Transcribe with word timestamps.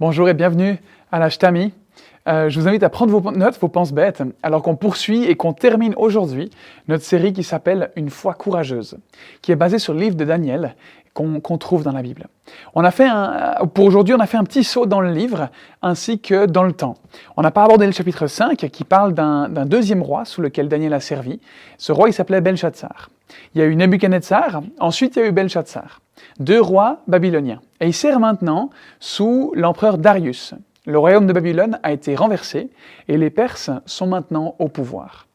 Bonjour 0.00 0.28
et 0.28 0.34
bienvenue 0.34 0.76
à 1.10 1.18
la 1.18 1.28
Shtami. 1.28 1.72
Euh, 2.28 2.48
je 2.48 2.60
vous 2.60 2.68
invite 2.68 2.82
à 2.82 2.88
prendre 2.88 3.18
vos 3.18 3.32
notes, 3.32 3.58
vos 3.58 3.68
penses 3.68 3.92
bêtes, 3.92 4.22
alors 4.42 4.62
qu'on 4.62 4.76
poursuit 4.76 5.24
et 5.24 5.34
qu'on 5.34 5.52
termine 5.52 5.94
aujourd'hui 5.96 6.50
notre 6.86 7.02
série 7.02 7.32
qui 7.32 7.42
s'appelle 7.42 7.90
Une 7.96 8.10
foi 8.10 8.34
courageuse, 8.34 8.98
qui 9.42 9.50
est 9.50 9.56
basée 9.56 9.78
sur 9.78 9.94
le 9.94 10.00
livre 10.00 10.14
de 10.14 10.24
Daniel 10.24 10.76
qu'on 11.40 11.58
trouve 11.58 11.82
dans 11.82 11.92
la 11.92 12.02
Bible. 12.02 12.28
On 12.74 12.84
a 12.84 12.90
fait 12.90 13.06
un, 13.06 13.66
pour 13.74 13.84
aujourd'hui, 13.84 14.14
on 14.14 14.20
a 14.20 14.26
fait 14.26 14.36
un 14.36 14.44
petit 14.44 14.64
saut 14.64 14.86
dans 14.86 15.00
le 15.00 15.10
livre 15.10 15.48
ainsi 15.82 16.20
que 16.20 16.46
dans 16.46 16.64
le 16.64 16.72
temps. 16.72 16.94
On 17.36 17.42
n'a 17.42 17.50
pas 17.50 17.64
abordé 17.64 17.86
le 17.86 17.92
chapitre 17.92 18.26
5 18.26 18.56
qui 18.70 18.84
parle 18.84 19.14
d'un 19.14 19.66
deuxième 19.66 20.02
roi 20.02 20.24
sous 20.24 20.40
lequel 20.40 20.68
Daniel 20.68 20.94
a 20.94 21.00
servi. 21.00 21.40
Ce 21.76 21.92
roi, 21.92 22.08
il 22.08 22.12
s'appelait 22.12 22.40
Belshazzar. 22.40 23.10
Il 23.54 23.60
y 23.60 23.62
a 23.62 23.66
eu 23.66 23.76
Nebuchadnezzar, 23.76 24.62
ensuite 24.80 25.16
il 25.16 25.18
y 25.20 25.22
a 25.22 25.28
eu 25.28 25.32
Belshazzar 25.32 26.00
deux 26.38 26.60
rois 26.60 27.02
babyloniens. 27.06 27.60
Et 27.80 27.86
il 27.86 27.94
sert 27.94 28.20
maintenant 28.20 28.70
sous 29.00 29.52
l'empereur 29.54 29.98
Darius. 29.98 30.54
Le 30.86 30.98
royaume 30.98 31.26
de 31.26 31.32
Babylone 31.32 31.78
a 31.82 31.92
été 31.92 32.14
renversé 32.14 32.70
et 33.08 33.18
les 33.18 33.30
Perses 33.30 33.70
sont 33.86 34.06
maintenant 34.06 34.54
au 34.58 34.68
pouvoir. 34.68 35.26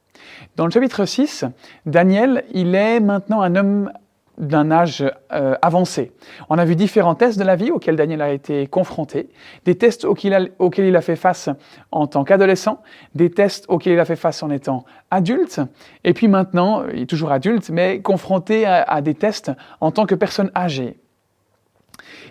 Dans 0.56 0.66
le 0.66 0.72
chapitre 0.72 1.06
6, 1.06 1.46
Daniel, 1.86 2.44
il 2.54 2.76
est 2.76 3.00
maintenant 3.00 3.42
un 3.42 3.56
homme 3.56 3.92
d'un 4.38 4.72
âge 4.72 5.04
euh, 5.32 5.56
avancé. 5.62 6.12
On 6.50 6.58
a 6.58 6.66
vu 6.66 6.76
différents 6.76 7.16
tests 7.16 7.38
de 7.38 7.44
la 7.44 7.56
vie 7.56 7.72
auxquels 7.72 7.96
Daniel 7.96 8.22
a 8.22 8.32
été 8.32 8.68
confronté, 8.68 9.30
des 9.66 9.76
tests 9.76 10.06
auxquels, 10.06 10.52
il 10.78 10.96
a 10.96 11.02
fait 11.02 11.16
face 11.16 11.50
en 11.92 12.08
tant 12.08 12.24
qu'adolescent, 12.24 12.82
des 13.16 13.30
tests 13.30 13.66
auxquels 13.68 13.94
il 13.94 14.00
a 14.00 14.06
fait 14.06 14.16
face 14.16 14.42
en 14.44 14.50
étant 14.50 14.86
adulte, 15.12 15.62
et 16.04 16.14
puis 16.14 16.28
maintenant, 16.28 16.84
il 16.94 17.04
est 17.04 17.10
toujours 17.10 17.32
adulte, 17.32 17.70
mais 17.70 18.02
confronté 18.02 18.66
à, 18.66 18.82
à 18.84 19.02
des 19.02 19.14
tests 19.14 19.52
en 19.82 19.92
tant 19.92 20.06
que 20.06 20.16
personne 20.16 20.52
âgée. 20.56 20.98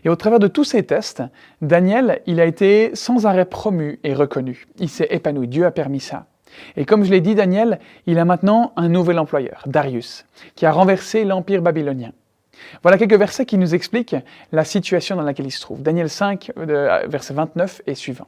Et 0.05 0.09
au 0.09 0.16
travers 0.16 0.39
de 0.39 0.48
tous 0.48 0.64
ces 0.64 0.83
tests, 0.83 1.23
Daniel, 1.61 2.20
il 2.27 2.41
a 2.41 2.45
été 2.45 2.95
sans 2.95 3.27
arrêt 3.27 3.45
promu 3.45 4.00
et 4.03 4.14
reconnu. 4.14 4.67
Il 4.78 4.89
s'est 4.89 5.06
épanoui. 5.11 5.48
Dieu 5.48 5.64
a 5.64 5.70
permis 5.70 6.00
ça. 6.00 6.27
Et 6.77 6.84
comme 6.84 7.05
je 7.05 7.11
l'ai 7.11 7.20
dit, 7.20 7.34
Daniel, 7.34 7.78
il 8.06 8.19
a 8.19 8.25
maintenant 8.25 8.72
un 8.77 8.89
nouvel 8.89 9.19
employeur, 9.19 9.62
Darius, 9.67 10.25
qui 10.55 10.67
a 10.67 10.72
renversé 10.72 11.25
l'empire 11.25 11.62
babylonien. 11.62 12.12
Voilà 12.83 12.98
quelques 12.98 13.19
versets 13.19 13.47
qui 13.47 13.58
nous 13.58 13.75
expliquent 13.75 14.17
la 14.53 14.64
situation 14.64 15.17
dans 15.17 15.23
laquelle 15.23 15.47
il 15.47 15.53
se 15.53 15.61
trouve. 15.61 15.83
Daniel 15.83 16.08
5, 16.08 16.53
euh, 16.58 17.03
verset 17.08 17.34
29 17.34 17.83
et 17.86 17.95
suivant. 17.95 18.27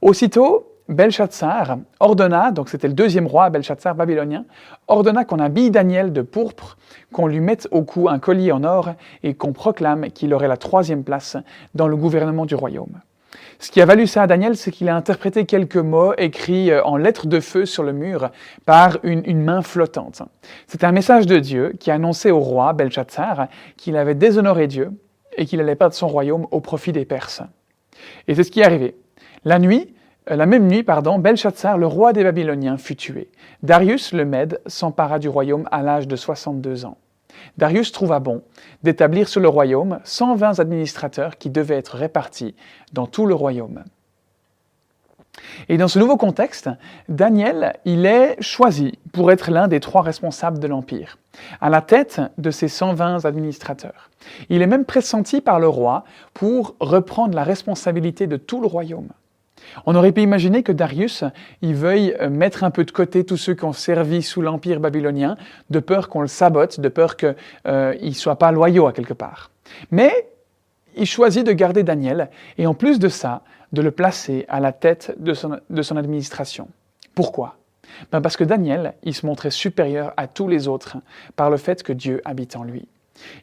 Aussitôt, 0.00 0.66
Belshazzar 0.88 1.78
ordonna, 2.00 2.50
donc 2.50 2.68
c'était 2.68 2.88
le 2.88 2.94
deuxième 2.94 3.28
roi, 3.28 3.48
Belshazzar 3.48 3.94
babylonien, 3.94 4.44
ordonna 4.88 5.24
qu'on 5.24 5.38
habille 5.38 5.70
Daniel 5.70 6.12
de 6.12 6.22
pourpre, 6.22 6.76
qu'on 7.12 7.28
lui 7.28 7.40
mette 7.40 7.68
au 7.70 7.82
cou 7.82 8.08
un 8.08 8.18
collier 8.18 8.50
en 8.50 8.64
or 8.64 8.94
et 9.22 9.34
qu'on 9.34 9.52
proclame 9.52 10.10
qu'il 10.10 10.34
aurait 10.34 10.48
la 10.48 10.56
troisième 10.56 11.04
place 11.04 11.36
dans 11.76 11.86
le 11.86 11.96
gouvernement 11.96 12.44
du 12.44 12.56
royaume. 12.56 13.00
Ce 13.60 13.70
qui 13.70 13.82
a 13.82 13.84
valu 13.84 14.06
ça 14.06 14.22
à 14.22 14.26
Daniel, 14.26 14.56
c'est 14.56 14.70
qu'il 14.70 14.88
a 14.88 14.96
interprété 14.96 15.44
quelques 15.44 15.76
mots 15.76 16.14
écrits 16.16 16.70
euh, 16.70 16.82
en 16.82 16.96
lettres 16.96 17.26
de 17.26 17.40
feu 17.40 17.66
sur 17.66 17.82
le 17.82 17.92
mur 17.92 18.30
par 18.64 18.96
une, 19.02 19.42
main 19.42 19.60
flottante. 19.60 20.22
C'était 20.66 20.86
un 20.86 20.92
message 20.92 21.26
de 21.26 21.38
Dieu 21.38 21.74
qui 21.78 21.90
annonçait 21.90 22.30
au 22.30 22.40
roi 22.40 22.72
Belshazzar 22.72 23.48
qu'il 23.76 23.98
avait 23.98 24.14
déshonoré 24.14 24.66
Dieu 24.66 24.92
et 25.36 25.44
qu'il 25.44 25.60
allait 25.60 25.76
perdre 25.76 25.94
son 25.94 26.08
royaume 26.08 26.46
au 26.50 26.60
profit 26.60 26.92
des 26.92 27.04
Perses. 27.04 27.42
Et 28.28 28.34
c'est 28.34 28.44
ce 28.44 28.50
qui 28.50 28.60
est 28.60 28.64
arrivé. 28.64 28.96
La 29.44 29.58
nuit, 29.58 29.94
euh, 30.30 30.36
la 30.36 30.46
même 30.46 30.66
nuit, 30.66 30.82
pardon, 30.82 31.18
Belshazzar, 31.18 31.76
le 31.76 31.86
roi 31.86 32.14
des 32.14 32.24
Babyloniens, 32.24 32.78
fut 32.78 32.96
tué. 32.96 33.30
Darius 33.62 34.14
le 34.14 34.24
Mède 34.24 34.62
s'empara 34.64 35.18
du 35.18 35.28
royaume 35.28 35.68
à 35.70 35.82
l'âge 35.82 36.08
de 36.08 36.16
62 36.16 36.86
ans. 36.86 36.96
Darius 37.58 37.92
trouva 37.92 38.20
bon 38.20 38.42
d'établir 38.82 39.28
sur 39.28 39.40
le 39.40 39.48
royaume 39.48 40.00
120 40.04 40.60
administrateurs 40.60 41.38
qui 41.38 41.50
devaient 41.50 41.76
être 41.76 41.96
répartis 41.96 42.54
dans 42.92 43.06
tout 43.06 43.26
le 43.26 43.34
royaume. 43.34 43.84
Et 45.68 45.78
dans 45.78 45.88
ce 45.88 45.98
nouveau 45.98 46.16
contexte, 46.16 46.68
Daniel, 47.08 47.74
il 47.84 48.06
est 48.06 48.40
choisi 48.42 48.98
pour 49.12 49.30
être 49.30 49.50
l'un 49.50 49.68
des 49.68 49.80
trois 49.80 50.02
responsables 50.02 50.58
de 50.58 50.66
l'Empire, 50.66 51.18
à 51.60 51.70
la 51.70 51.80
tête 51.80 52.20
de 52.38 52.50
ces 52.50 52.68
120 52.68 53.24
administrateurs. 53.24 54.10
Il 54.48 54.62
est 54.62 54.66
même 54.66 54.84
pressenti 54.84 55.40
par 55.40 55.60
le 55.60 55.68
roi 55.68 56.04
pour 56.34 56.74
reprendre 56.80 57.34
la 57.34 57.44
responsabilité 57.44 58.26
de 58.26 58.36
tout 58.36 58.60
le 58.60 58.66
royaume. 58.66 59.08
On 59.86 59.94
aurait 59.94 60.12
pu 60.12 60.22
imaginer 60.22 60.62
que 60.62 60.72
Darius 60.72 61.24
il 61.62 61.74
veuille 61.74 62.14
euh, 62.20 62.30
mettre 62.30 62.64
un 62.64 62.70
peu 62.70 62.84
de 62.84 62.90
côté 62.90 63.24
tous 63.24 63.36
ceux 63.36 63.54
qui 63.54 63.64
ont 63.64 63.72
servi 63.72 64.22
sous 64.22 64.42
l'empire 64.42 64.80
babylonien, 64.80 65.36
de 65.70 65.80
peur 65.80 66.08
qu'on 66.08 66.20
le 66.22 66.28
sabote, 66.28 66.80
de 66.80 66.88
peur 66.88 67.16
qu'ils 67.16 67.34
euh, 67.66 67.94
ne 68.00 68.10
soient 68.12 68.36
pas 68.36 68.52
loyaux 68.52 68.86
à 68.86 68.92
quelque 68.92 69.14
part. 69.14 69.50
Mais 69.90 70.28
il 70.96 71.06
choisit 71.06 71.46
de 71.46 71.52
garder 71.52 71.82
Daniel 71.82 72.30
et 72.58 72.66
en 72.66 72.74
plus 72.74 72.98
de 72.98 73.08
ça, 73.08 73.42
de 73.72 73.82
le 73.82 73.90
placer 73.90 74.44
à 74.48 74.60
la 74.60 74.72
tête 74.72 75.14
de 75.18 75.32
son, 75.32 75.96
administration. 75.96 76.68
Pourquoi? 77.14 77.56
Ben 78.10 78.20
Parce 78.20 78.36
que 78.36 78.44
Daniel, 78.44 78.94
il 79.04 79.14
se 79.14 79.26
montrait 79.26 79.50
supérieur 79.50 80.12
à 80.16 80.26
tous 80.26 80.48
les 80.48 80.66
autres 80.68 80.96
par 81.36 81.50
le 81.50 81.56
fait 81.56 81.82
que 81.82 81.92
Dieu 81.92 82.20
habite 82.24 82.56
en 82.56 82.64
lui. 82.64 82.88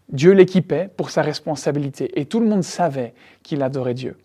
Dieu 0.09 0.31
l'équipait 0.31 0.89
pour 0.97 1.11
sa 1.11 1.21
responsabilité 1.21 2.19
et 2.19 2.25
tout 2.25 2.39
le 2.39 2.47
monde 2.47 2.63
savait 2.63 3.13
qu'il 3.43 3.61
adorait 3.61 3.93
Dieu. 3.93 4.17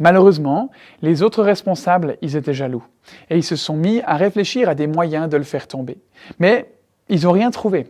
Malheureusement, 0.00 0.70
les 1.02 1.22
autres 1.22 1.42
responsables, 1.42 2.16
ils 2.22 2.34
étaient 2.34 2.54
jaloux, 2.54 2.82
et 3.28 3.36
ils 3.36 3.44
se 3.44 3.54
sont 3.54 3.76
mis 3.76 4.00
à 4.00 4.16
réfléchir 4.16 4.68
à 4.68 4.74
des 4.74 4.86
moyens 4.86 5.28
de 5.28 5.36
le 5.36 5.44
faire 5.44 5.68
tomber. 5.68 5.98
Mais 6.38 6.72
ils 7.10 7.24
n'ont 7.24 7.32
rien 7.32 7.50
trouvé. 7.50 7.86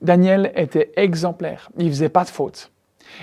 Daniel 0.00 0.52
était 0.54 0.92
exemplaire, 0.96 1.70
il 1.76 1.86
ne 1.86 1.90
faisait 1.90 2.08
pas 2.08 2.22
de 2.22 2.30
faute. 2.30 2.70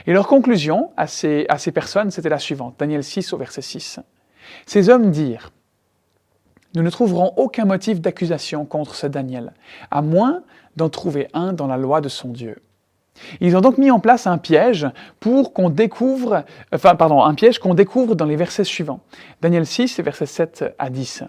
Et 0.06 0.12
leur 0.12 0.28
conclusion 0.28 0.92
à 0.98 1.08
ces, 1.08 1.48
personnes, 1.74 2.12
c'était 2.12 2.28
la 2.28 2.38
suivante, 2.38 2.76
Daniel 2.78 3.04
6 3.04 3.32
au 3.32 3.38
verset 3.38 3.62
6. 3.62 4.02
Ces 4.66 4.90
hommes 4.90 5.10
dirent, 5.10 5.52
nous 6.76 6.84
ne 6.84 6.90
trouverons 6.90 7.34
aucun 7.38 7.64
motif 7.64 8.02
d'accusation 8.02 8.66
contre 8.66 8.94
ce 8.94 9.08
Daniel, 9.08 9.54
à 9.90 10.02
moins 10.02 10.44
d'en 10.76 10.90
trouver 10.90 11.30
un 11.34 11.54
dans 11.54 11.68
la 11.68 11.78
loi 11.78 12.02
de 12.02 12.10
son 12.10 12.28
Dieu. 12.28 12.62
Ils 13.42 13.56
ont 13.58 13.62
donc 13.62 13.78
mis 13.78 13.92
en 13.92 14.00
place 14.00 14.28
un 14.28 14.38
piège 14.38 14.88
pour 15.20 15.54
qu'on 15.54 15.70
découvre, 15.70 16.44
enfin, 16.74 16.96
pardon, 16.96 17.24
un 17.24 17.34
piège 17.34 17.60
qu'on 17.60 17.74
découvre 17.74 18.16
dans 18.16 18.26
les 18.26 18.36
versets 18.36 18.64
suivants. 18.64 19.00
Daniel 19.42 19.66
6, 19.66 20.00
versets 20.02 20.26
7 20.26 20.76
à 20.78 20.90
10. 20.90 21.24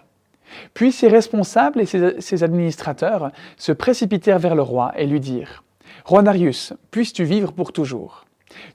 Puis 0.73 0.91
ses 0.91 1.07
responsables 1.07 1.81
et 1.81 1.85
ses, 1.85 2.43
administrateurs 2.43 3.31
se 3.57 3.71
précipitèrent 3.71 4.39
vers 4.39 4.55
le 4.55 4.61
roi 4.61 4.91
et 4.97 5.05
lui 5.05 5.19
dirent 5.19 5.63
Roi 6.05 6.21
Darius, 6.23 6.73
puisses-tu 6.91 7.23
vivre 7.23 7.51
pour 7.51 7.71
toujours? 7.71 8.25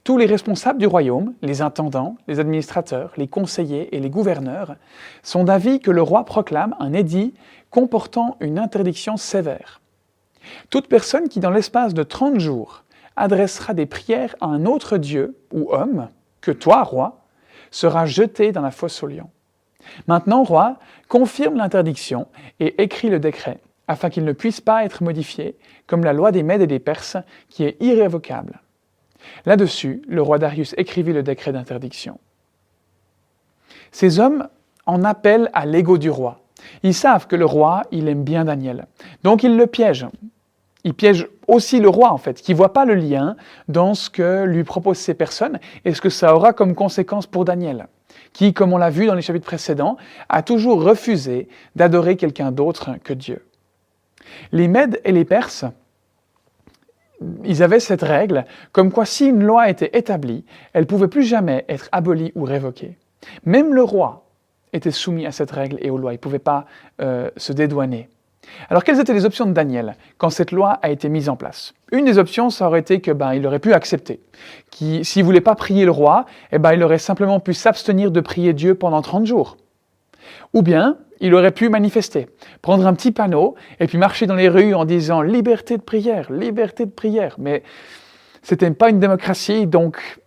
Tous 0.05 0.17
les 0.17 0.25
responsables 0.25 0.79
du 0.79 0.87
royaume, 0.87 1.33
les 1.41 1.61
intendants, 1.61 2.15
les 2.27 2.39
administrateurs, 2.39 3.11
les 3.17 3.27
conseillers 3.27 3.93
et 3.93 3.99
les 3.99 4.09
gouverneurs, 4.09 4.75
sont 5.21 5.43
d'avis 5.43 5.81
que 5.81 5.91
le 5.91 6.01
roi 6.01 6.23
proclame 6.23 6.75
un 6.79 6.93
édit 6.93 7.33
comportant 7.71 8.37
une 8.39 8.57
interdiction 8.57 9.17
sévère. 9.17 9.81
Toute 10.69 10.87
personne 10.87 11.27
qui, 11.27 11.41
dans 11.41 11.49
l'espace 11.49 11.93
de 11.93 12.03
30 12.03 12.39
jours, 12.39 12.84
adressera 13.15 13.73
des 13.73 13.85
prières 13.85 14.35
à 14.41 14.47
un 14.47 14.65
autre 14.65 14.97
Dieu 14.97 15.37
ou 15.51 15.71
homme 15.71 16.09
que 16.41 16.51
toi, 16.51 16.83
roi, 16.83 17.25
sera 17.71 18.05
jeté 18.05 18.51
dans 18.51 18.61
la 18.61 18.71
fosse 18.71 19.01
au 19.03 19.07
lion. 19.07 19.29
Maintenant, 20.07 20.43
roi, 20.43 20.77
confirme 21.07 21.55
l'interdiction 21.55 22.27
et 22.59 22.81
écrit 22.81 23.09
le 23.09 23.19
décret, 23.19 23.59
afin 23.87 24.09
qu'il 24.09 24.25
ne 24.25 24.31
puisse 24.31 24.61
pas 24.61 24.85
être 24.85 25.03
modifié, 25.03 25.55
comme 25.87 26.03
la 26.03 26.13
loi 26.13 26.31
des 26.31 26.43
Mèdes 26.43 26.61
et 26.61 26.67
des 26.67 26.79
Perses, 26.79 27.17
qui 27.49 27.63
est 27.63 27.81
irrévocable. 27.81 28.61
Là-dessus, 29.45 30.01
le 30.07 30.21
roi 30.21 30.37
Darius 30.37 30.73
écrivit 30.77 31.13
le 31.13 31.23
décret 31.23 31.51
d'interdiction. 31.51 32.19
Ces 33.91 34.19
hommes 34.19 34.47
en 34.85 35.03
appellent 35.03 35.49
à 35.53 35.65
l'ego 35.65 35.97
du 35.97 36.09
roi. 36.09 36.41
Ils 36.83 36.93
savent 36.93 37.27
que 37.27 37.35
le 37.35 37.45
roi, 37.45 37.83
il 37.91 38.07
aime 38.07 38.23
bien 38.23 38.45
Daniel. 38.45 38.87
Donc 39.23 39.43
ils 39.43 39.55
le 39.55 39.67
piègent 39.67 40.07
il 40.85 40.93
piège 40.93 41.27
aussi 41.47 41.79
le 41.79 41.89
roi, 41.89 42.13
en 42.13 42.17
fait, 42.17 42.41
qui 42.41 42.53
voit 42.53 42.71
pas 42.71 42.85
le 42.85 42.93
lien 42.93 43.35
dans 43.67 43.95
ce 43.95 44.09
que 44.09 44.45
lui 44.45 44.63
proposent 44.63 44.99
ces 44.99 45.15
personnes 45.15 45.59
et 45.83 45.93
ce 45.93 45.99
que 45.99 46.11
ça 46.11 46.33
aura 46.35 46.53
comme 46.53 46.75
conséquence 46.75 47.25
pour 47.25 47.43
Daniel, 47.43 47.87
qui, 48.33 48.53
comme 48.53 48.71
on 48.71 48.77
l'a 48.77 48.91
vu 48.91 49.07
dans 49.07 49.15
les 49.15 49.23
chapitres 49.23 49.47
précédents, 49.47 49.97
a 50.29 50.43
toujours 50.43 50.83
refusé 50.83 51.49
d'adorer 51.75 52.17
quelqu'un 52.17 52.51
d'autre 52.51 52.91
que 53.03 53.13
Dieu. 53.13 53.43
Les 54.51 54.67
Mèdes 54.67 55.01
et 55.03 55.11
les 55.11 55.25
Perses, 55.25 55.65
ils 57.43 57.63
avaient 57.63 57.79
cette 57.79 58.03
règle, 58.03 58.45
comme 58.71 58.91
quoi 58.91 59.05
si 59.05 59.25
une 59.25 59.43
loi 59.43 59.69
était 59.69 59.97
établie, 59.97 60.45
elle 60.73 60.85
pouvait 60.85 61.07
plus 61.07 61.23
jamais 61.23 61.65
être 61.67 61.89
abolie 61.91 62.31
ou 62.35 62.43
révoquée. 62.43 62.95
Même 63.43 63.73
le 63.73 63.81
roi 63.81 64.27
était 64.71 64.91
soumis 64.91 65.25
à 65.25 65.31
cette 65.31 65.51
règle 65.51 65.77
et 65.81 65.89
aux 65.89 65.97
lois, 65.97 66.11
il 66.11 66.17
ne 66.17 66.19
pouvait 66.19 66.37
pas 66.37 66.67
euh, 67.01 67.31
se 67.37 67.53
dédouaner. 67.53 68.07
Alors 68.69 68.83
quelles 68.83 68.99
étaient 68.99 69.13
les 69.13 69.25
options 69.25 69.45
de 69.45 69.51
Daniel 69.51 69.95
quand 70.17 70.29
cette 70.29 70.51
loi 70.51 70.71
a 70.81 70.89
été 70.89 71.09
mise 71.09 71.29
en 71.29 71.35
place? 71.35 71.73
Une 71.91 72.05
des 72.05 72.17
options, 72.17 72.49
ça 72.49 72.67
aurait 72.67 72.79
été 72.79 73.01
que 73.01 73.11
ben, 73.11 73.33
il 73.33 73.45
aurait 73.45 73.59
pu 73.59 73.73
accepter. 73.73 74.19
S'il 74.71 75.21
ne 75.21 75.23
voulait 75.23 75.41
pas 75.41 75.55
prier 75.55 75.85
le 75.85 75.91
roi, 75.91 76.25
eh 76.51 76.59
ben, 76.59 76.73
il 76.73 76.83
aurait 76.83 76.97
simplement 76.97 77.39
pu 77.39 77.53
s'abstenir 77.53 78.11
de 78.11 78.19
prier 78.19 78.53
Dieu 78.53 78.75
pendant 78.75 79.01
30 79.01 79.25
jours. 79.25 79.57
Ou 80.53 80.61
bien, 80.61 80.97
il 81.19 81.33
aurait 81.33 81.51
pu 81.51 81.69
manifester, 81.69 82.27
prendre 82.61 82.85
un 82.87 82.93
petit 82.93 83.11
panneau 83.11 83.55
et 83.79 83.87
puis 83.87 83.97
marcher 83.97 84.25
dans 84.25 84.35
les 84.35 84.49
rues 84.49 84.73
en 84.73 84.85
disant 84.85 85.21
liberté 85.21 85.77
de 85.77 85.81
prière, 85.81 86.31
liberté 86.31 86.85
de 86.85 86.91
prière. 86.91 87.35
Mais 87.37 87.63
C'était 88.41 88.69
pas 88.71 88.89
une 88.89 88.99
démocratie, 88.99 89.65
donc 89.65 90.19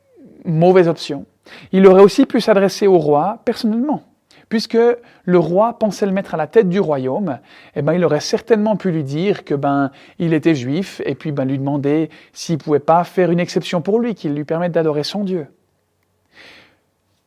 mauvaise 0.45 0.89
option. 0.89 1.27
Il 1.73 1.87
aurait 1.87 2.03
aussi 2.03 2.27
pu 2.27 2.41
s'adresser 2.41 2.87
au 2.87 2.99
roi 2.99 3.41
personnellement. 3.45 4.03
Puisque 4.49 4.79
le 5.25 5.39
roi 5.39 5.79
pensait 5.79 6.07
le 6.07 6.13
mettre 6.13 6.35
à 6.35 6.39
la 6.39 6.47
tête 6.47 6.69
du 6.69 6.81
royaume, 6.81 7.39
eh 7.77 7.83
ben, 7.83 7.93
il 7.93 8.05
aurait 8.05 8.21
certainement 8.21 8.77
pu 8.77 8.91
lui 8.91 9.05
dire 9.05 9.45
que 9.45 9.55
ben, 9.55 9.91
il 10.19 10.33
était 10.33 10.55
juif 10.55 11.03
et 11.05 11.15
puis 11.15 11.33
ben, 11.33 11.45
lui 11.45 11.59
demander 11.59 12.09
s'il 12.33 12.57
pouvait 12.57 12.79
pas 12.79 13.05
faire 13.05 13.31
une 13.31 13.41
exception 13.41 13.83
pour 13.83 14.01
lui, 14.01 14.15
qu'il 14.15 14.35
lui 14.35 14.45
permette 14.45 14.73
d'adorer 14.73 15.05
son 15.05 15.23
Dieu. 15.23 15.49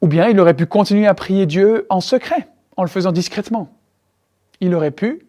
Ou 0.02 0.08
bien 0.08 0.28
il 0.30 0.40
aurait 0.40 0.56
pu 0.56 0.66
continuer 0.66 1.06
à 1.06 1.14
prier 1.14 1.46
Dieu 1.46 1.86
en 1.90 2.02
secret, 2.02 2.48
en 2.76 2.82
le 2.82 2.90
faisant 2.90 3.12
discrètement. 3.12 3.70
Il 4.60 4.74
aurait 4.74 4.92
pu, 4.92 5.22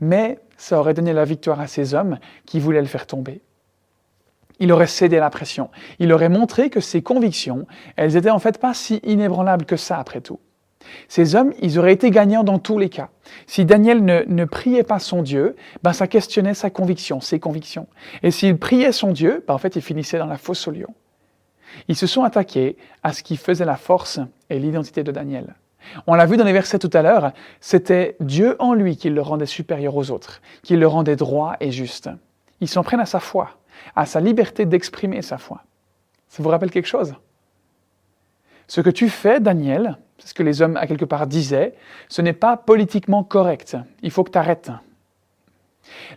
mais 0.00 0.40
ça 0.56 0.80
aurait 0.80 0.94
donné 0.94 1.12
la 1.12 1.24
victoire 1.24 1.60
à 1.60 1.68
ces 1.68 1.94
hommes 1.94 2.18
qui 2.46 2.58
voulaient 2.58 2.80
le 2.80 2.88
faire 2.88 3.06
tomber. 3.06 3.42
Il 4.58 4.72
aurait 4.72 4.88
cédé 4.88 5.18
à 5.18 5.20
la 5.20 5.30
pression. 5.30 5.70
Il 6.00 6.12
aurait 6.12 6.28
montré 6.28 6.68
que 6.68 6.80
ses 6.80 7.00
convictions, 7.00 7.68
elles 7.94 8.16
étaient 8.16 8.30
en 8.30 8.40
fait 8.40 8.58
pas 8.58 8.74
si 8.74 8.96
inébranlables 9.04 9.66
que 9.66 9.76
ça 9.76 9.98
après 9.98 10.20
tout. 10.20 10.40
Ces 11.08 11.34
hommes, 11.34 11.52
ils 11.60 11.78
auraient 11.78 11.92
été 11.92 12.10
gagnants 12.10 12.44
dans 12.44 12.58
tous 12.58 12.78
les 12.78 12.88
cas. 12.88 13.10
Si 13.46 13.64
Daniel 13.64 14.04
ne, 14.04 14.44
priait 14.44 14.82
pas 14.82 14.98
son 14.98 15.22
Dieu, 15.22 15.56
ben 15.82 15.92
ça 15.92 16.06
questionnait 16.06 16.54
sa 16.54 16.70
conviction, 16.70 17.20
ses 17.20 17.40
convictions. 17.40 17.86
Et 18.22 18.30
s'il 18.30 18.58
priait 18.58 18.92
son 18.92 19.12
Dieu, 19.12 19.44
ben 19.46 19.54
en 19.54 19.58
fait, 19.58 19.76
il 19.76 19.82
finissait 19.82 20.18
dans 20.18 20.26
la 20.26 20.38
fosse 20.38 20.66
au 20.68 20.70
lion. 20.70 20.94
Ils 21.88 21.96
se 21.96 22.06
sont 22.06 22.24
attaqués 22.24 22.76
à 23.02 23.12
ce 23.12 23.22
qui 23.22 23.36
faisait 23.36 23.64
la 23.64 23.76
force 23.76 24.20
et 24.50 24.58
l'identité 24.58 25.02
de 25.04 25.12
Daniel. 25.12 25.54
On 26.06 26.14
l'a 26.14 26.26
vu 26.26 26.36
dans 26.36 26.44
les 26.44 26.52
versets 26.52 26.78
tout 26.78 26.90
à 26.92 27.02
l'heure, 27.02 27.32
c'était 27.60 28.16
Dieu 28.20 28.56
en 28.58 28.74
lui 28.74 28.96
qui 28.96 29.10
le 29.10 29.22
rendait 29.22 29.46
supérieur 29.46 29.96
aux 29.96 30.10
autres, 30.10 30.40
qui 30.62 30.76
le 30.76 30.86
rendait 30.86 31.16
droit 31.16 31.56
et 31.60 31.70
juste. 31.70 32.10
Ils 32.60 32.68
s'en 32.68 32.82
prennent 32.82 33.00
à 33.00 33.06
sa 33.06 33.20
foi, 33.20 33.58
à 33.94 34.04
sa 34.04 34.20
liberté 34.20 34.66
d'exprimer 34.66 35.22
sa 35.22 35.38
foi. 35.38 35.62
Ça 36.28 36.42
vous 36.42 36.48
rappelle 36.48 36.70
quelque 36.70 36.88
chose? 36.88 37.14
Ce 38.66 38.80
que 38.80 38.90
tu 38.90 39.08
fais, 39.08 39.40
Daniel, 39.40 39.98
c'est 40.18 40.28
ce 40.28 40.34
que 40.34 40.42
les 40.42 40.62
hommes 40.62 40.76
à 40.76 40.86
quelque 40.86 41.04
part 41.04 41.26
disaient, 41.26 41.74
ce 42.08 42.22
n'est 42.22 42.32
pas 42.32 42.56
politiquement 42.56 43.24
correct. 43.24 43.76
Il 44.02 44.10
faut 44.10 44.24
que 44.24 44.30
tu 44.30 44.38
arrêtes. 44.38 44.70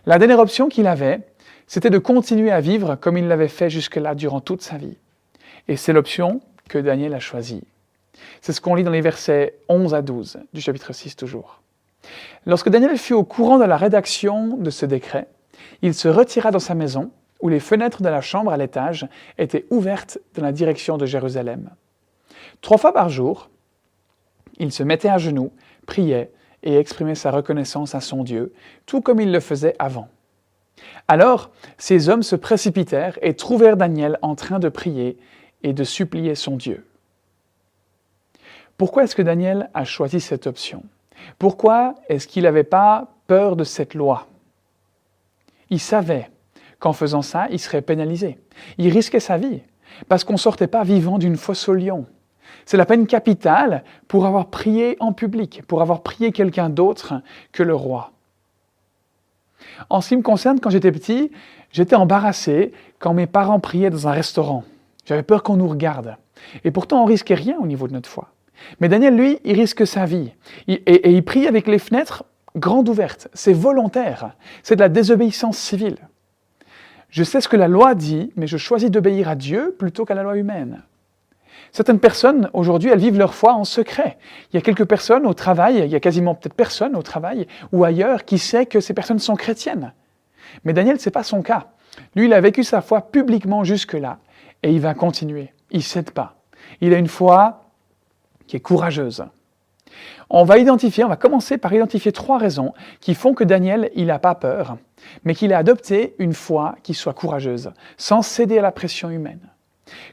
La 0.06 0.18
dernière 0.18 0.38
option 0.38 0.68
qu'il 0.68 0.86
avait, 0.86 1.20
c'était 1.66 1.90
de 1.90 1.98
continuer 1.98 2.50
à 2.50 2.60
vivre 2.60 2.96
comme 2.96 3.16
il 3.16 3.28
l'avait 3.28 3.48
fait 3.48 3.70
jusque-là 3.70 4.14
durant 4.14 4.40
toute 4.40 4.62
sa 4.62 4.76
vie. 4.76 4.96
Et 5.68 5.76
c'est 5.76 5.92
l'option 5.92 6.40
que 6.68 6.78
Daniel 6.78 7.14
a 7.14 7.20
choisie. 7.20 7.62
C'est 8.40 8.52
ce 8.52 8.60
qu'on 8.60 8.74
lit 8.74 8.84
dans 8.84 8.90
les 8.90 9.00
versets 9.00 9.56
11 9.68 9.94
à 9.94 10.02
12 10.02 10.38
du 10.52 10.60
chapitre 10.60 10.92
6 10.92 11.16
toujours. 11.16 11.62
Lorsque 12.46 12.68
Daniel 12.68 12.98
fut 12.98 13.14
au 13.14 13.24
courant 13.24 13.58
de 13.58 13.64
la 13.64 13.76
rédaction 13.76 14.56
de 14.56 14.70
ce 14.70 14.84
décret, 14.84 15.28
il 15.82 15.94
se 15.94 16.08
retira 16.08 16.50
dans 16.50 16.58
sa 16.58 16.74
maison, 16.74 17.10
où 17.40 17.48
les 17.48 17.60
fenêtres 17.60 18.02
de 18.02 18.08
la 18.08 18.20
chambre 18.20 18.52
à 18.52 18.56
l'étage 18.56 19.06
étaient 19.38 19.66
ouvertes 19.70 20.18
dans 20.34 20.42
la 20.42 20.52
direction 20.52 20.96
de 20.96 21.06
Jérusalem. 21.06 21.70
Trois 22.60 22.78
fois 22.78 22.92
par 22.92 23.08
jour, 23.08 23.50
il 24.62 24.72
se 24.72 24.82
mettait 24.82 25.08
à 25.08 25.18
genoux, 25.18 25.52
priait 25.86 26.30
et 26.62 26.76
exprimait 26.76 27.16
sa 27.16 27.30
reconnaissance 27.30 27.94
à 27.94 28.00
son 28.00 28.22
Dieu, 28.22 28.54
tout 28.86 29.00
comme 29.00 29.20
il 29.20 29.32
le 29.32 29.40
faisait 29.40 29.74
avant. 29.78 30.08
Alors, 31.08 31.50
ces 31.78 32.08
hommes 32.08 32.22
se 32.22 32.36
précipitèrent 32.36 33.18
et 33.22 33.34
trouvèrent 33.34 33.76
Daniel 33.76 34.18
en 34.22 34.34
train 34.36 34.60
de 34.60 34.68
prier 34.68 35.18
et 35.62 35.72
de 35.72 35.84
supplier 35.84 36.34
son 36.36 36.56
Dieu. 36.56 36.86
Pourquoi 38.76 39.04
est-ce 39.04 39.16
que 39.16 39.22
Daniel 39.22 39.68
a 39.74 39.84
choisi 39.84 40.20
cette 40.20 40.46
option? 40.46 40.84
Pourquoi 41.38 41.96
est-ce 42.08 42.26
qu'il 42.26 42.44
n'avait 42.44 42.64
pas 42.64 43.08
peur 43.26 43.56
de 43.56 43.64
cette 43.64 43.94
loi? 43.94 44.28
Il 45.70 45.80
savait 45.80 46.30
qu'en 46.78 46.92
faisant 46.92 47.22
ça, 47.22 47.48
il 47.50 47.58
serait 47.58 47.82
pénalisé. 47.82 48.38
Il 48.78 48.88
risquait 48.88 49.20
sa 49.20 49.38
vie, 49.38 49.60
parce 50.08 50.24
qu'on 50.24 50.34
ne 50.34 50.38
sortait 50.38 50.66
pas 50.66 50.84
vivant 50.84 51.18
d'une 51.18 51.36
fosse 51.36 51.68
au 51.68 51.74
lion. 51.74 52.06
C'est 52.64 52.76
la 52.76 52.86
peine 52.86 53.06
capitale 53.06 53.84
pour 54.08 54.26
avoir 54.26 54.46
prié 54.46 54.96
en 55.00 55.12
public, 55.12 55.62
pour 55.66 55.82
avoir 55.82 56.02
prié 56.02 56.32
quelqu'un 56.32 56.68
d'autre 56.68 57.14
que 57.52 57.62
le 57.62 57.74
roi. 57.74 58.12
En 59.90 60.00
ce 60.00 60.08
qui 60.08 60.16
me 60.16 60.22
concerne, 60.22 60.60
quand 60.60 60.70
j'étais 60.70 60.92
petit, 60.92 61.30
j'étais 61.70 61.96
embarrassé 61.96 62.72
quand 62.98 63.14
mes 63.14 63.26
parents 63.26 63.60
priaient 63.60 63.90
dans 63.90 64.08
un 64.08 64.12
restaurant. 64.12 64.64
J'avais 65.04 65.22
peur 65.22 65.42
qu'on 65.42 65.56
nous 65.56 65.68
regarde. 65.68 66.16
Et 66.64 66.70
pourtant, 66.70 67.02
on 67.02 67.06
risquait 67.06 67.34
rien 67.34 67.56
au 67.60 67.66
niveau 67.66 67.88
de 67.88 67.92
notre 67.92 68.08
foi. 68.08 68.28
Mais 68.80 68.88
Daniel, 68.88 69.16
lui, 69.16 69.38
il 69.44 69.58
risque 69.58 69.86
sa 69.86 70.04
vie. 70.04 70.32
et, 70.68 71.10
il 71.10 71.24
prie 71.24 71.46
avec 71.46 71.66
les 71.66 71.78
fenêtres 71.78 72.24
grandes 72.56 72.88
ouvertes. 72.88 73.28
C'est 73.32 73.52
volontaire. 73.52 74.36
C'est 74.62 74.76
de 74.76 74.80
la 74.80 74.88
désobéissance 74.88 75.58
civile. 75.58 75.96
Je 77.12 77.24
sais 77.24 77.40
ce 77.40 77.48
que 77.48 77.56
la 77.56 77.68
loi 77.68 77.94
dit, 77.94 78.32
mais 78.36 78.46
je 78.46 78.56
choisis 78.56 78.90
d'obéir 78.90 79.28
à 79.28 79.34
Dieu 79.34 79.76
plutôt 79.78 80.04
qu'à 80.04 80.14
la 80.14 80.22
loi 80.22 80.36
humaine. 80.36 80.82
Certaines 81.72 82.00
personnes, 82.00 82.50
aujourd'hui, 82.52 82.90
elles 82.90 82.98
vivent 82.98 83.18
leur 83.18 83.34
foi 83.34 83.54
en 83.54 83.64
secret. 83.64 84.18
Il 84.52 84.56
y 84.56 84.58
a 84.58 84.60
quelques 84.60 84.84
personnes 84.84 85.26
au 85.26 85.32
travail, 85.32 85.78
il 85.78 85.90
y 85.90 85.96
a 85.96 86.00
quasiment 86.00 86.34
peut-être 86.34 86.54
personne 86.54 86.94
au 86.94 87.02
travail 87.02 87.46
ou 87.72 87.82
ailleurs 87.84 88.26
qui 88.26 88.38
sait 88.38 88.66
que 88.66 88.80
ces 88.80 88.92
personnes 88.92 89.18
sont 89.18 89.36
chrétiennes. 89.36 89.94
Mais 90.64 90.74
Daniel, 90.74 91.00
ce 91.00 91.08
n'est 91.08 91.12
pas 91.12 91.22
son 91.22 91.40
cas. 91.40 91.68
Lui, 92.14 92.26
il 92.26 92.34
a 92.34 92.40
vécu 92.42 92.62
sa 92.62 92.82
foi 92.82 93.00
publiquement 93.00 93.64
jusque-là 93.64 94.18
et 94.62 94.70
il 94.70 94.80
va 94.80 94.92
continuer. 94.92 95.54
Il 95.70 95.78
ne 95.78 95.82
cède 95.82 96.10
pas. 96.10 96.36
Il 96.82 96.92
a 96.92 96.98
une 96.98 97.08
foi 97.08 97.64
qui 98.46 98.56
est 98.56 98.60
courageuse. 98.60 99.24
On 100.28 100.44
va 100.44 100.58
identifier, 100.58 101.04
on 101.04 101.08
va 101.08 101.16
commencer 101.16 101.56
par 101.56 101.72
identifier 101.72 102.12
trois 102.12 102.36
raisons 102.36 102.74
qui 103.00 103.14
font 103.14 103.32
que 103.32 103.44
Daniel, 103.44 103.90
il 103.94 104.06
n'a 104.06 104.18
pas 104.18 104.34
peur, 104.34 104.76
mais 105.24 105.34
qu'il 105.34 105.52
a 105.54 105.58
adopté 105.58 106.14
une 106.18 106.34
foi 106.34 106.76
qui 106.82 106.92
soit 106.92 107.14
courageuse, 107.14 107.72
sans 107.96 108.20
céder 108.20 108.58
à 108.58 108.62
la 108.62 108.72
pression 108.72 109.08
humaine. 109.10 109.51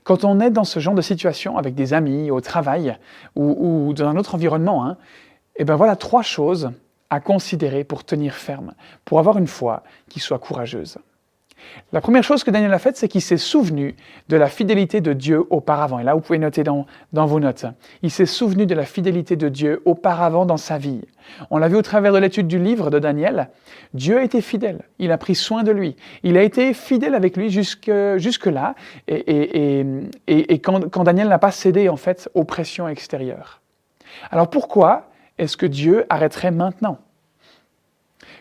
Quand 0.04 0.24
on 0.24 0.40
est 0.40 0.50
dans 0.50 0.64
ce 0.64 0.80
genre 0.80 0.96
de 0.96 1.02
situation 1.02 1.58
avec 1.58 1.76
des 1.76 1.94
amis, 1.94 2.31
au 2.31 2.42
travail 2.42 2.98
ou, 3.36 3.94
dans 3.96 4.08
un 4.08 4.16
autre 4.18 4.36
environnement, 4.36 4.86
et 4.86 4.90
hein, 4.90 4.98
eh 5.58 5.66
ben 5.66 5.76
voilà 5.76 5.96
trois 5.96 6.24
choses 6.24 6.72
à 7.10 7.20
considérer 7.20 7.84
pour 7.84 8.04
tenir 8.04 8.36
ferme, 8.36 8.74
pour 9.04 9.20
avoir 9.20 9.38
une 9.38 9.48
foi 9.48 9.84
qui 10.10 10.20
soit 10.20 10.40
courageuse. 10.40 11.00
La 11.92 12.02
première 12.02 12.24
chose 12.24 12.44
que 12.44 12.52
Daniel 12.52 12.74
a 12.74 12.80
faite, 12.80 12.98
c'est 12.98 13.08
qu'il 13.08 13.22
s'est 13.22 13.38
souvenu 13.38 13.96
de 14.28 14.38
la 14.38 14.48
fidélité 14.48 15.02
de 15.02 15.14
Dieu 15.14 15.44
auparavant. 15.50 16.00
Et 16.00 16.04
là, 16.04 16.14
vous 16.14 16.22
pouvez 16.22 16.40
noter 16.40 16.64
dans, 16.64 16.86
vos 17.14 17.40
notes. 17.40 17.66
Il 18.04 18.12
s'est 18.12 18.26
souvenu 18.26 18.66
de 18.66 18.76
la 18.76 18.86
fidélité 18.86 19.36
de 19.36 19.50
Dieu 19.50 19.82
auparavant 19.86 20.46
dans 20.46 20.58
sa 20.58 20.78
vie. 20.78 21.02
On 21.50 21.58
l'a 21.58 21.68
vu 21.68 21.76
au 21.76 21.82
travers 21.82 22.14
de 22.14 22.18
l'étude 22.18 22.48
du 22.48 22.60
livre 22.60 22.90
de 22.90 23.00
Daniel. 23.00 23.50
Dieu 23.94 24.18
a 24.18 24.24
été 24.24 24.42
fidèle. 24.42 24.84
Il 25.00 25.12
a 25.12 25.18
pris 25.18 25.36
soin 25.36 25.64
de 25.64 25.72
lui. 25.72 25.96
Il 26.24 26.38
a 26.38 26.44
été 26.44 26.74
fidèle 26.74 27.16
avec 27.16 27.38
lui 27.38 27.50
jusque, 27.50 27.92
jusque 28.18 28.48
là. 28.48 28.76
Et, 29.08 29.84
et, 30.28 30.60
quand, 30.60 30.90
quand 30.90 31.04
Daniel 31.04 31.28
n'a 31.28 31.39
pas 31.39 31.51
cédé, 31.51 31.89
en 31.89 31.98
fait, 31.98 32.30
aux 32.34 32.44
pressions 32.44 32.88
extérieures. 32.88 33.62
Alors 34.32 34.50
pourquoi 34.50 35.10
est-ce 35.38 35.58
que 35.58 35.66
Dieu 35.66 36.06
arrêterait 36.10 36.51
maintenant? 36.51 37.00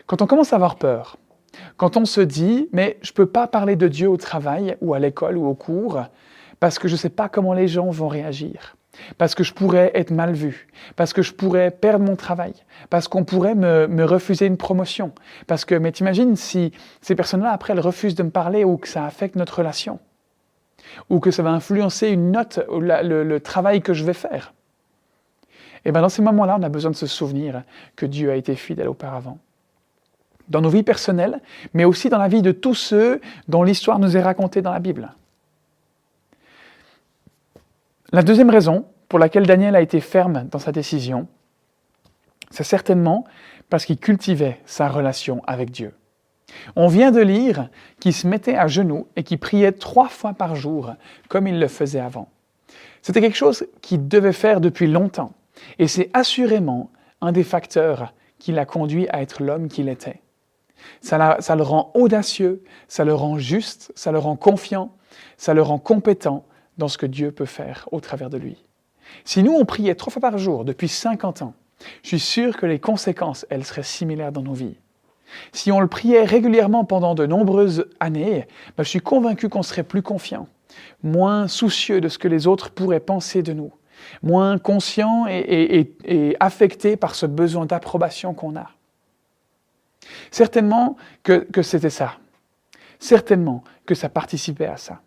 Quand 0.05 0.21
on 0.21 0.27
commence 0.27 0.53
à 0.53 0.55
avoir 0.55 0.75
peur, 0.75 1.17
quand 1.77 1.97
on 1.97 2.05
se 2.05 2.21
dit, 2.21 2.69
mais 2.73 2.97
je 3.01 3.11
ne 3.11 3.15
peux 3.15 3.25
pas 3.25 3.47
parler 3.47 3.75
de 3.75 3.87
Dieu 3.87 4.09
au 4.09 4.17
travail 4.17 4.77
ou 4.81 4.93
à 4.93 4.99
l'école 4.99 5.37
ou 5.37 5.47
au 5.47 5.55
cours 5.55 6.03
parce 6.59 6.79
que 6.79 6.87
je 6.87 6.93
ne 6.93 6.97
sais 6.97 7.09
pas 7.09 7.29
comment 7.29 7.53
les 7.53 7.67
gens 7.67 7.89
vont 7.89 8.07
réagir, 8.07 8.75
parce 9.17 9.33
que 9.33 9.43
je 9.43 9.53
pourrais 9.53 9.91
être 9.93 10.11
mal 10.11 10.33
vu, 10.33 10.67
parce 10.95 11.13
que 11.13 11.21
je 11.21 11.33
pourrais 11.33 11.71
perdre 11.71 12.05
mon 12.05 12.15
travail, 12.15 12.53
parce 12.89 13.07
qu'on 13.07 13.23
pourrait 13.23 13.55
me, 13.55 14.03
refuser 14.03 14.45
une 14.45 14.57
promotion, 14.57 15.13
parce 15.47 15.65
que, 15.65 15.75
mais 15.75 15.91
t'imagines 15.91 16.35
si 16.35 16.71
ces 17.01 17.15
personnes-là, 17.15 17.51
après, 17.51 17.73
elles 17.73 17.79
refusent 17.79 18.15
de 18.15 18.23
me 18.23 18.29
parler 18.29 18.63
ou 18.63 18.77
que 18.77 18.87
ça 18.87 19.05
affecte 19.05 19.35
notre 19.35 19.59
relation, 19.59 19.99
ou 21.09 21.19
que 21.19 21.31
ça 21.31 21.43
va 21.43 21.51
influencer 21.51 22.09
une 22.09 22.31
note, 22.31 22.59
le, 22.69 23.23
le 23.23 23.39
travail 23.39 23.81
que 23.81 23.93
je 23.93 24.03
vais 24.03 24.13
faire. 24.13 24.53
Et 25.85 25.93
bien 25.93 26.01
dans 26.01 26.09
ces 26.09 26.21
moments-là, 26.21 26.57
on 26.59 26.63
a 26.63 26.69
besoin 26.69 26.91
de 26.91 26.95
se 26.95 27.07
souvenir 27.07 27.63
que 27.95 28.05
Dieu 28.05 28.31
a 28.31 28.35
été 28.35 28.55
fidèle 28.55 28.89
auparavant 28.89 29.37
dans 30.49 30.61
nos 30.61 30.69
vies 30.69 30.83
personnelles, 30.83 31.41
mais 31.73 31.85
aussi 31.85 32.09
dans 32.09 32.17
la 32.17 32.27
vie 32.27 32.41
de 32.41 32.51
tous 32.51 32.75
ceux 32.75 33.21
dont 33.47 33.63
l'histoire 33.63 33.99
nous 33.99 34.17
est 34.17 34.21
racontée 34.21 34.61
dans 34.61 34.71
la 34.73 34.79
Bible. 34.79 35.13
La 38.11 38.23
deuxième 38.23 38.49
raison 38.49 38.85
pour 39.07 39.19
laquelle 39.19 39.45
Daniel 39.45 39.75
a 39.75 39.81
été 39.81 39.99
ferme 39.99 40.47
dans 40.51 40.59
sa 40.59 40.71
décision, 40.71 41.27
c'est 42.49 42.63
certainement 42.63 43.25
parce 43.69 43.85
qu'il 43.85 43.99
cultivait 43.99 44.59
sa 44.65 44.89
relation 44.89 45.43
avec 45.45 45.69
Dieu. 45.69 45.93
On 46.75 46.87
vient 46.87 47.11
de 47.11 47.21
lire 47.21 47.69
qu'il 47.99 48.13
se 48.13 48.25
mettait 48.25 48.55
à 48.55 48.67
genoux 48.67 49.07
et 49.15 49.23
qu'il 49.23 49.37
priait 49.37 49.71
trois 49.71 50.09
fois 50.09 50.33
par 50.33 50.55
jour, 50.55 50.93
comme 51.27 51.47
il 51.47 51.59
le 51.59 51.67
faisait 51.67 51.99
avant. 51.99 52.29
C'était 53.03 53.21
quelque 53.21 53.37
chose 53.37 53.67
qu'il 53.81 54.07
devait 54.07 54.33
faire 54.33 54.59
depuis 54.59 54.87
longtemps, 54.87 55.33
et 55.77 55.87
c'est 55.87 56.09
assurément 56.13 56.89
un 57.21 57.31
des 57.31 57.43
facteurs 57.43 58.13
qui 58.39 58.51
l'a 58.51 58.65
conduit 58.65 59.07
à 59.09 59.21
être 59.21 59.43
l'homme 59.43 59.67
qu'il 59.67 59.89
était. 59.89 60.21
Ça, 61.01 61.55
le 61.55 61.63
rend 61.63 61.91
audacieux, 61.93 62.63
ça 62.87 63.05
le 63.05 63.13
rend 63.13 63.37
juste, 63.37 63.91
ça 63.95 64.11
le 64.11 64.19
rend 64.19 64.35
confiant, 64.35 64.91
ça 65.37 65.53
le 65.53 65.61
rend 65.61 65.79
compétent 65.79 66.45
dans 66.77 66.87
ce 66.87 66.97
que 66.97 67.05
Dieu 67.05 67.31
peut 67.31 67.45
faire 67.45 67.87
au 67.91 67.99
travers 67.99 68.29
de 68.29 68.37
lui. 68.37 68.63
Si 69.25 69.43
nous, 69.43 69.53
on 69.53 69.65
priait 69.65 69.95
trois 69.95 70.11
fois 70.11 70.21
par 70.21 70.37
jour 70.37 70.65
depuis 70.65 70.87
50 70.87 71.41
ans, 71.41 71.53
je 72.03 72.09
suis 72.09 72.19
sûr 72.19 72.57
que 72.57 72.65
les 72.65 72.79
conséquences, 72.79 73.45
elles 73.49 73.65
seraient 73.65 73.83
similaires 73.83 74.31
dans 74.31 74.41
nos 74.41 74.53
vies. 74.53 74.77
Si 75.51 75.71
on 75.71 75.79
le 75.79 75.87
priait 75.87 76.23
régulièrement 76.23 76.85
pendant 76.85 77.15
de 77.15 77.25
nombreuses 77.25 77.85
années, 77.99 78.47
ben, 78.77 78.83
je 78.83 78.89
suis 78.89 78.99
convaincu 78.99 79.49
qu'on 79.49 79.63
serait 79.63 79.83
plus 79.83 80.01
confiant, 80.01 80.47
moins 81.03 81.47
soucieux 81.47 82.01
de 82.01 82.09
ce 82.09 82.17
que 82.17 82.27
les 82.27 82.47
autres 82.47 82.71
pourraient 82.71 82.99
penser 82.99 83.43
de 83.43 83.53
nous, 83.53 83.71
moins 84.23 84.57
conscient 84.57 85.25
et, 85.27 86.35
affecté 86.39 86.95
par 86.95 87.15
ce 87.15 87.25
besoin 87.25 87.65
d'approbation 87.65 88.33
qu'on 88.33 88.55
a. 88.55 88.67
Certainement 90.31 90.97
que, 91.23 91.45
c'était 91.61 91.89
ça. 91.89 92.17
Certainement 92.99 93.63
que 93.85 93.95
ça 93.95 94.09
participait 94.09 94.65
à 94.65 94.77
ça. 94.77 95.01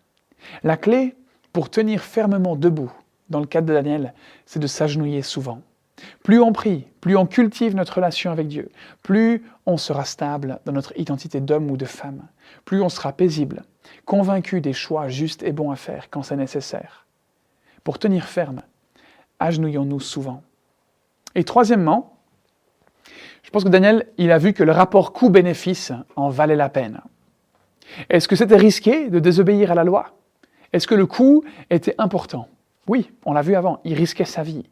La 0.63 0.77
clé 0.77 1.15
pour 1.51 1.69
tenir 1.69 2.01
fermement 2.01 2.55
debout, 2.55 2.91
dans 3.29 3.39
le 3.39 3.45
cadre 3.45 3.67
de 3.67 3.73
Daniel, 3.73 4.13
c'est 4.45 4.59
de 4.59 4.67
s'agenouiller 4.67 5.21
souvent. 5.21 5.61
Plus 6.23 6.41
on 6.41 6.51
prie, 6.51 6.87
plus 7.01 7.15
on 7.15 7.25
cultive 7.25 7.75
notre 7.75 7.95
relation 7.95 8.31
avec 8.31 8.47
Dieu, 8.47 8.69
plus 9.03 9.43
on 9.65 9.77
sera 9.77 10.05
stable 10.05 10.59
dans 10.65 10.73
notre 10.73 10.97
identité 10.99 11.39
d'homme 11.39 11.69
ou 11.69 11.77
de 11.77 11.85
femme, 11.85 12.27
plus 12.65 12.81
on 12.81 12.89
sera 12.89 13.13
paisible, 13.13 13.63
convaincu 14.05 14.59
des 14.59 14.73
choix 14.73 15.07
justes 15.07 15.43
et 15.43 15.51
bons 15.51 15.71
à 15.71 15.75
faire 15.75 16.09
quand 16.09 16.23
c'est 16.23 16.35
nécessaire. 16.35 17.05
Pour 17.83 17.99
tenir 17.99 18.25
ferme, 18.25 18.61
agenouillons-nous 19.39 19.99
souvent. 19.99 20.41
Et 21.35 21.43
troisièmement, 21.43 22.12
pense 23.53 23.63
que 23.63 23.69
Daniel, 23.69 24.07
a 24.17 24.37
vu 24.39 24.53
que 24.53 24.63
le 24.63 24.71
rapport 24.71 25.13
coût-bénéfice 25.13 25.93
en 26.15 26.29
valait 26.29 26.55
la 26.55 26.69
peine. 26.69 27.01
Est-ce 28.09 28.27
que 28.27 28.35
c'était 28.35 28.57
risqué 28.57 29.09
de 29.09 29.19
désobéir 29.19 29.71
à 29.71 29.75
la 29.75 29.83
loi? 29.83 30.17
Est-ce 30.73 30.87
que 30.87 30.95
le 30.95 31.05
coût 31.05 31.43
était 31.69 31.93
important? 31.99 32.47
Oui, 32.87 33.11
on 33.25 33.33
l'a 33.33 33.43
vu 33.43 33.53
avant, 33.53 33.79
il 33.85 33.93
risquait 33.93 34.25
sa 34.25 34.41
vie. 34.41 34.65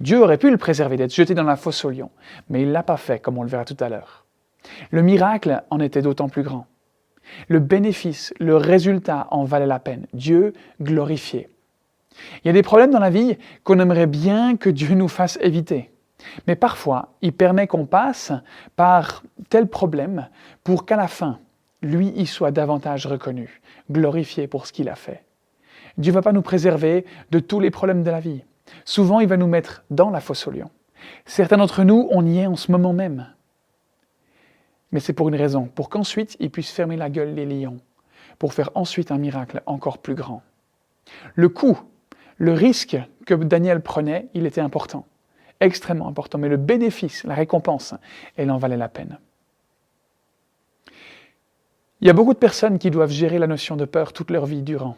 Dieu 0.00 0.20
aurait 0.20 0.36
pu 0.36 0.50
le 0.50 0.58
préserver 0.58 0.98
d'être 0.98 1.14
jeté 1.14 1.34
dans 1.34 1.44
la 1.44 1.56
fosse 1.56 1.82
au 1.86 1.90
lion, 1.90 2.10
mais 2.50 2.60
il 2.60 2.68
ne 2.68 2.72
l'a 2.72 2.82
pas 2.82 2.98
fait, 2.98 3.20
comme 3.20 3.38
on 3.38 3.42
le 3.42 3.48
verra 3.48 3.64
tout 3.64 3.76
à 3.80 3.88
l'heure. 3.88 4.26
Le 4.90 5.00
miracle 5.00 5.62
en 5.70 5.80
était 5.80 6.02
d'autant 6.02 6.28
plus 6.28 6.42
grand. 6.42 6.66
Le 7.48 7.58
bénéfice, 7.58 8.34
le 8.38 8.56
résultat 8.56 9.28
en 9.30 9.44
valait 9.44 9.66
la 9.66 9.78
peine. 9.78 10.06
Dieu 10.12 10.52
glorifié. 10.82 11.48
Il 12.44 12.48
y 12.48 12.50
a 12.50 12.52
des 12.52 12.62
problèmes 12.62 12.90
dans 12.90 12.98
la 12.98 13.08
vie 13.08 13.38
qu'on 13.64 13.78
aimerait 13.78 14.06
bien 14.06 14.56
que 14.58 14.68
Dieu 14.68 14.94
nous 14.94 15.08
fasse 15.08 15.38
éviter. 15.40 15.90
Mais 16.46 16.56
parfois, 16.56 17.14
il 17.22 17.32
permet 17.32 17.66
qu'on 17.66 17.86
passe 17.86 18.32
par 18.76 19.22
tel 19.48 19.66
problème 19.66 20.28
pour 20.64 20.86
qu'à 20.86 20.96
la 20.96 21.08
fin, 21.08 21.38
lui 21.82 22.08
y 22.08 22.26
soit 22.26 22.50
davantage 22.50 23.06
reconnu, 23.06 23.60
glorifié 23.90 24.46
pour 24.46 24.66
ce 24.66 24.72
qu'il 24.72 24.88
a 24.88 24.94
fait. 24.94 25.24
Dieu 25.96 26.12
ne 26.12 26.14
va 26.14 26.22
pas 26.22 26.32
nous 26.32 26.42
préserver 26.42 27.04
de 27.30 27.38
tous 27.38 27.60
les 27.60 27.70
problèmes 27.70 28.02
de 28.02 28.10
la 28.10 28.20
vie. 28.20 28.44
Souvent, 28.84 29.20
il 29.20 29.28
va 29.28 29.36
nous 29.36 29.46
mettre 29.46 29.84
dans 29.90 30.10
la 30.10 30.20
fosse 30.20 30.46
au 30.46 30.50
lion. 30.50 30.70
Certains 31.24 31.56
d'entre 31.56 31.84
nous, 31.84 32.08
on 32.10 32.26
y 32.26 32.38
est 32.38 32.46
en 32.46 32.56
ce 32.56 32.70
moment 32.70 32.92
même. 32.92 33.26
Mais 34.92 35.00
c'est 35.00 35.12
pour 35.12 35.28
une 35.28 35.36
raison, 35.36 35.66
pour 35.66 35.88
qu'ensuite 35.88 36.36
il 36.40 36.50
puisse 36.50 36.70
fermer 36.70 36.96
la 36.96 37.10
gueule 37.10 37.34
des 37.34 37.46
lions, 37.46 37.78
pour 38.38 38.54
faire 38.54 38.70
ensuite 38.74 39.10
un 39.12 39.18
miracle 39.18 39.62
encore 39.66 39.98
plus 39.98 40.14
grand. 40.14 40.42
Le 41.34 41.48
coût, 41.48 41.80
le 42.38 42.52
risque 42.52 42.98
que 43.26 43.34
Daniel 43.34 43.82
prenait, 43.82 44.28
il 44.34 44.46
était 44.46 44.60
important, 44.60 45.06
extrêmement 45.60 46.08
important, 46.08 46.38
mais 46.38 46.48
le 46.48 46.56
bénéfice, 46.56 47.24
la 47.24 47.34
récompense, 47.34 47.94
elle 48.36 48.50
en 48.50 48.58
valait 48.58 48.76
la 48.76 48.88
peine. 48.88 49.18
Il 52.00 52.06
y 52.06 52.10
a 52.10 52.14
beaucoup 52.14 52.32
de 52.32 52.38
personnes 52.38 52.78
qui 52.78 52.90
doivent 52.90 53.10
gérer 53.10 53.38
la 53.38 53.46
notion 53.46 53.76
de 53.76 53.84
peur 53.84 54.12
toute 54.12 54.30
leur 54.30 54.46
vie 54.46 54.62
durant. 54.62 54.96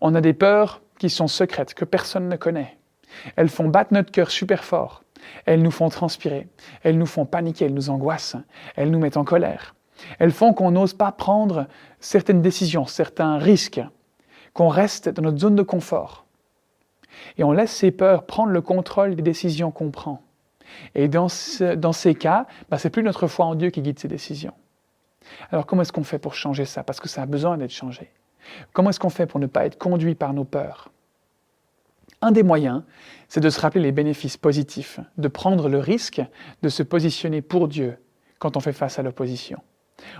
On 0.00 0.14
a 0.14 0.20
des 0.20 0.32
peurs 0.32 0.80
qui 0.98 1.10
sont 1.10 1.26
secrètes, 1.26 1.74
que 1.74 1.84
personne 1.84 2.28
ne 2.28 2.36
connaît. 2.36 2.76
Elles 3.36 3.48
font 3.48 3.68
battre 3.68 3.92
notre 3.92 4.12
cœur 4.12 4.30
super 4.30 4.64
fort. 4.64 5.02
Elles 5.46 5.62
nous 5.62 5.70
font 5.70 5.88
transpirer. 5.88 6.46
Elles 6.82 6.98
nous 6.98 7.06
font 7.06 7.26
paniquer, 7.26 7.64
elles 7.64 7.74
nous 7.74 7.90
angoissent. 7.90 8.36
Elles 8.76 8.90
nous 8.90 8.98
mettent 8.98 9.16
en 9.16 9.24
colère. 9.24 9.74
Elles 10.18 10.32
font 10.32 10.52
qu'on 10.52 10.70
n'ose 10.70 10.94
pas 10.94 11.12
prendre 11.12 11.66
certaines 12.00 12.42
décisions, 12.42 12.86
certains 12.86 13.38
risques, 13.38 13.80
qu'on 14.52 14.68
reste 14.68 15.08
dans 15.08 15.22
notre 15.22 15.38
zone 15.38 15.56
de 15.56 15.62
confort. 15.62 16.23
Et 17.38 17.44
on 17.44 17.52
laisse 17.52 17.72
ces 17.72 17.90
peurs 17.90 18.26
prendre 18.26 18.50
le 18.50 18.60
contrôle 18.60 19.14
des 19.14 19.22
décisions 19.22 19.70
qu'on 19.70 19.90
prend. 19.90 20.22
Et 20.94 21.08
dans, 21.08 21.28
dans 21.76 21.92
ces 21.92 22.14
cas, 22.14 22.46
bah, 22.70 22.78
c'est 22.78 22.90
plus 22.90 23.02
notre 23.02 23.26
foi 23.26 23.46
en 23.46 23.54
Dieu 23.54 23.70
qui 23.70 23.82
guide 23.82 23.98
ces 23.98 24.08
décisions. 24.08 24.54
Alors 25.50 25.66
comment 25.66 25.82
est-ce 25.82 25.92
qu'on 25.92 26.04
fait 26.04 26.18
pour 26.18 26.34
changer 26.34 26.64
ça? 26.64 26.82
Parce 26.82 27.00
que 27.00 27.08
ça 27.08 27.22
a 27.22 27.26
besoin 27.26 27.56
d'être 27.56 27.70
changé. 27.70 28.10
Comment 28.72 28.90
est-ce 28.90 29.00
qu'on 29.00 29.10
fait 29.10 29.26
pour 29.26 29.40
ne 29.40 29.46
pas 29.46 29.64
être 29.66 29.78
conduit 29.78 30.14
par 30.14 30.34
nos 30.34 30.44
peurs? 30.44 30.90
Un 32.20 32.30
des 32.30 32.42
moyens, 32.42 32.82
c'est 33.28 33.40
de 33.40 33.50
se 33.50 33.60
rappeler 33.60 33.82
les 33.82 33.92
bénéfices 33.92 34.36
positifs, 34.36 35.00
de 35.18 35.28
prendre 35.28 35.68
le 35.68 35.78
risque 35.78 36.22
de 36.62 36.68
se 36.68 36.82
positionner 36.82 37.42
pour 37.42 37.68
Dieu 37.68 37.98
quand 38.38 38.56
on 38.56 38.60
fait 38.60 38.72
face 38.72 38.98
à 38.98 39.02
l'opposition. 39.02 39.60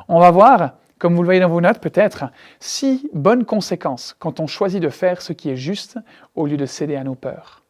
On 0.09 0.21
va 0.21 0.31
voir, 0.31 0.75
comme 1.05 1.17
vous 1.17 1.23
le 1.23 1.27
voyez 1.27 1.41
dans 1.41 1.51
vos 1.51 1.61
notes 1.61 1.81
peut-être, 1.81 2.25
six 2.61 3.11
bonnes 3.13 3.45
conséquences 3.45 4.17
quand 4.19 4.41
on 4.41 4.47
choisit 4.47 4.81
de 4.81 4.89
faire 4.89 5.21
ce 5.21 5.35
qui 5.35 5.51
est 5.51 5.57
juste 5.57 5.99
au 6.35 6.47
lieu 6.47 6.57
de 6.57 6.65
céder 6.65 6.97
à 6.97 7.05
nos 7.05 7.15
peurs. 7.15 7.63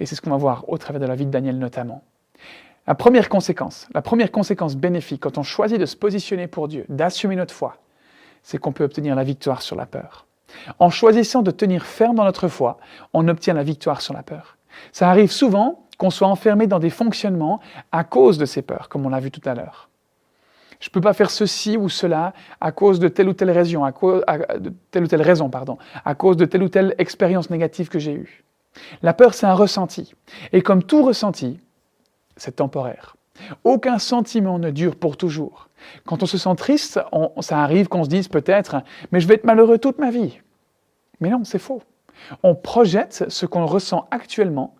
Et 0.00 0.06
c'est 0.06 0.16
ce 0.16 0.20
qu'on 0.20 0.30
va 0.30 0.36
voir 0.36 0.68
au 0.68 0.78
travers 0.78 1.00
de 1.00 1.06
la 1.06 1.14
vie 1.14 1.26
de 1.26 1.30
Daniel 1.30 1.60
notamment. 1.60 2.02
La 2.88 2.96
première 2.96 3.28
conséquence, 3.28 3.88
la 3.94 4.02
première 4.02 4.32
conséquence 4.32 4.74
bénéfique 4.74 5.20
quand 5.20 5.38
on 5.38 5.44
choisit 5.44 5.78
de 5.78 5.86
se 5.86 5.94
positionner 5.94 6.48
pour 6.48 6.66
Dieu, 6.66 6.86
d'assumer 6.88 7.36
notre 7.36 7.54
foi, 7.54 7.76
c'est 8.42 8.58
qu'on 8.58 8.72
peut 8.72 8.82
obtenir 8.82 9.14
la 9.14 9.22
victoire 9.22 9.62
sur 9.62 9.76
la 9.76 9.86
peur. 9.86 10.26
En 10.80 10.90
choisissant 10.90 11.42
de 11.42 11.52
tenir 11.52 11.86
ferme 11.86 12.16
dans 12.16 12.24
notre 12.24 12.48
foi, 12.48 12.78
on 13.12 13.28
obtient 13.28 13.54
la 13.54 13.62
victoire 13.62 14.00
sur 14.00 14.12
la 14.12 14.24
peur. 14.24 14.56
Ça 14.90 15.08
arrive 15.08 15.30
souvent 15.30 15.86
qu'on 15.98 16.10
soit 16.10 16.26
enfermé 16.26 16.66
dans 16.66 16.80
des 16.80 16.90
fonctionnements 16.90 17.60
à 17.92 18.02
cause 18.02 18.38
de 18.38 18.44
ces 18.44 18.62
peurs, 18.62 18.88
comme 18.88 19.06
on 19.06 19.08
l'a 19.08 19.20
vu 19.20 19.30
tout 19.30 19.48
à 19.48 19.54
l'heure. 19.54 19.88
Je 20.82 20.88
ne 20.88 20.90
peux 20.94 21.00
pas 21.00 21.12
faire 21.12 21.30
ceci 21.30 21.76
ou 21.76 21.88
cela 21.88 22.32
à 22.60 22.72
cause 22.72 22.98
de 22.98 23.06
telle 23.06 23.28
ou 23.28 23.34
telle 23.34 23.52
raison, 23.52 23.84
à 23.84 23.92
cause, 23.92 24.24
de 24.58 24.72
telle 24.90 25.04
ou 25.04 25.06
telle 25.06 25.22
raison, 25.22 25.48
pardon, 25.48 25.78
à 26.04 26.16
cause 26.16 26.36
de 26.36 26.44
telle 26.44 26.64
ou 26.64 26.68
telle 26.68 26.96
expérience 26.98 27.50
négative 27.50 27.88
que 27.88 28.00
j'ai 28.00 28.14
eue. 28.14 28.42
La 29.00 29.14
peur, 29.14 29.32
c'est 29.32 29.46
un 29.46 29.54
ressenti. 29.54 30.12
Et 30.52 30.60
comme 30.60 30.82
tout 30.82 31.04
ressenti, 31.04 31.60
c'est 32.36 32.56
temporaire. 32.56 33.14
Aucun 33.62 34.00
sentiment 34.00 34.58
ne 34.58 34.70
dure 34.70 34.96
pour 34.96 35.16
toujours. 35.16 35.68
Quand 36.04 36.24
on 36.24 36.26
se 36.26 36.36
sent 36.36 36.56
triste, 36.56 37.00
ça 37.40 37.60
arrive 37.60 37.86
qu'on 37.86 38.02
se 38.02 38.08
dise 38.08 38.26
peut-être 38.26 38.82
Mais 39.12 39.20
je 39.20 39.28
vais 39.28 39.34
être 39.34 39.44
malheureux 39.44 39.78
toute 39.78 40.00
ma 40.00 40.10
vie. 40.10 40.40
Mais 41.20 41.30
non, 41.30 41.44
c'est 41.44 41.60
faux. 41.60 41.82
On 42.42 42.56
projette 42.56 43.26
ce 43.28 43.46
qu'on 43.46 43.66
ressent 43.66 44.08
actuellement, 44.10 44.74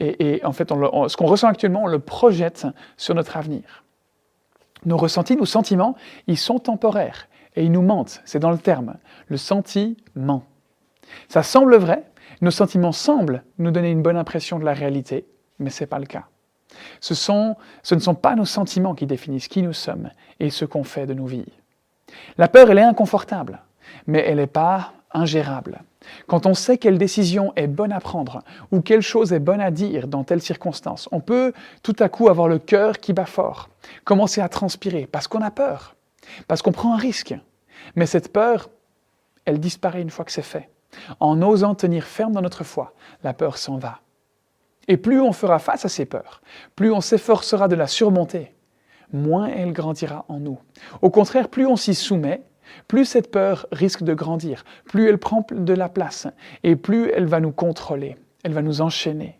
et, 0.00 0.42
en 0.44 0.52
fait, 0.52 0.68
ce 0.68 1.16
qu'on 1.16 1.26
ressent 1.26 1.48
actuellement, 1.48 1.84
on 1.84 1.86
le 1.86 1.98
projette 1.98 2.66
sur 2.98 3.14
notre 3.14 3.38
avenir. 3.38 3.85
Nos 4.86 4.96
ressentis, 4.96 5.36
nos 5.36 5.44
sentiments, 5.44 5.96
ils 6.26 6.38
sont 6.38 6.58
temporaires, 6.58 7.28
et 7.54 7.64
ils 7.64 7.72
nous 7.72 7.82
mentent, 7.82 8.22
c'est 8.24 8.38
dans 8.38 8.50
le 8.50 8.58
terme. 8.58 8.96
Le 9.28 9.36
sentiment. 9.36 10.44
Ça 11.28 11.42
semble 11.42 11.76
vrai, 11.76 12.04
nos 12.40 12.50
sentiments 12.50 12.92
semblent 12.92 13.44
nous 13.58 13.70
donner 13.70 13.90
une 13.90 14.02
bonne 14.02 14.16
impression 14.16 14.58
de 14.58 14.64
la 14.64 14.72
réalité, 14.72 15.26
mais 15.58 15.70
ce 15.70 15.82
n'est 15.82 15.88
pas 15.88 15.98
le 15.98 16.06
cas. 16.06 16.26
Ce, 17.00 17.14
ce 17.14 17.94
ne 17.94 18.00
sont 18.00 18.14
pas 18.14 18.34
nos 18.34 18.44
sentiments 18.44 18.94
qui 18.94 19.06
définissent 19.06 19.48
qui 19.48 19.62
nous 19.62 19.72
sommes 19.72 20.10
et 20.40 20.50
ce 20.50 20.64
qu'on 20.64 20.84
fait 20.84 21.06
de 21.06 21.14
nos 21.14 21.26
vies. 21.26 21.46
La 22.38 22.48
peur, 22.48 22.70
elle 22.70 22.78
est 22.78 22.82
inconfortable, 22.82 23.60
mais 24.06 24.22
elle 24.26 24.36
n'est 24.36 24.46
pas 24.46 24.92
ingérable. 25.12 25.80
Quand 26.26 26.46
on 26.46 26.54
sait 26.54 26.78
quelle 26.78 26.98
décision 26.98 27.52
est 27.56 27.66
bonne 27.66 27.92
à 27.92 28.00
prendre 28.00 28.42
ou 28.72 28.80
quelle 28.80 29.02
chose 29.02 29.32
est 29.32 29.40
bonne 29.40 29.60
à 29.60 29.70
dire 29.70 30.08
dans 30.08 30.24
telle 30.24 30.42
circonstance, 30.42 31.08
on 31.12 31.20
peut 31.20 31.52
tout 31.82 31.96
à 31.98 32.08
coup 32.08 32.28
avoir 32.28 32.48
le 32.48 32.58
cœur 32.58 32.98
qui 32.98 33.12
bat 33.12 33.26
fort, 33.26 33.68
commencer 34.04 34.40
à 34.40 34.48
transpirer 34.48 35.06
parce 35.06 35.28
qu'on 35.28 35.42
a 35.42 35.50
peur, 35.50 35.96
parce 36.48 36.62
qu'on 36.62 36.72
prend 36.72 36.94
un 36.94 36.98
risque. 36.98 37.34
Mais 37.94 38.06
cette 38.06 38.32
peur, 38.32 38.70
elle 39.44 39.60
disparaît 39.60 40.02
une 40.02 40.10
fois 40.10 40.24
que 40.24 40.32
c'est 40.32 40.42
fait. 40.42 40.70
En 41.20 41.42
osant 41.42 41.74
tenir 41.74 42.04
ferme 42.04 42.32
dans 42.32 42.42
notre 42.42 42.64
foi, 42.64 42.94
la 43.22 43.34
peur 43.34 43.58
s'en 43.58 43.76
va. 43.76 44.00
Et 44.88 44.96
plus 44.96 45.20
on 45.20 45.32
fera 45.32 45.58
face 45.58 45.84
à 45.84 45.88
ces 45.88 46.06
peurs, 46.06 46.42
plus 46.76 46.92
on 46.92 47.00
s'efforcera 47.00 47.68
de 47.68 47.74
la 47.74 47.86
surmonter, 47.86 48.54
moins 49.12 49.48
elle 49.48 49.72
grandira 49.72 50.24
en 50.28 50.38
nous. 50.38 50.58
Au 51.02 51.10
contraire, 51.10 51.48
plus 51.48 51.66
on 51.66 51.76
s'y 51.76 51.94
soumet, 51.94 52.42
plus 52.88 53.04
cette 53.04 53.30
peur 53.30 53.66
risque 53.72 54.02
de 54.02 54.14
grandir, 54.14 54.64
plus 54.86 55.08
elle 55.08 55.18
prend 55.18 55.46
de 55.50 55.72
la 55.72 55.88
place 55.88 56.26
et 56.62 56.76
plus 56.76 57.10
elle 57.10 57.26
va 57.26 57.40
nous 57.40 57.52
contrôler, 57.52 58.16
elle 58.44 58.52
va 58.52 58.62
nous 58.62 58.80
enchaîner. 58.80 59.38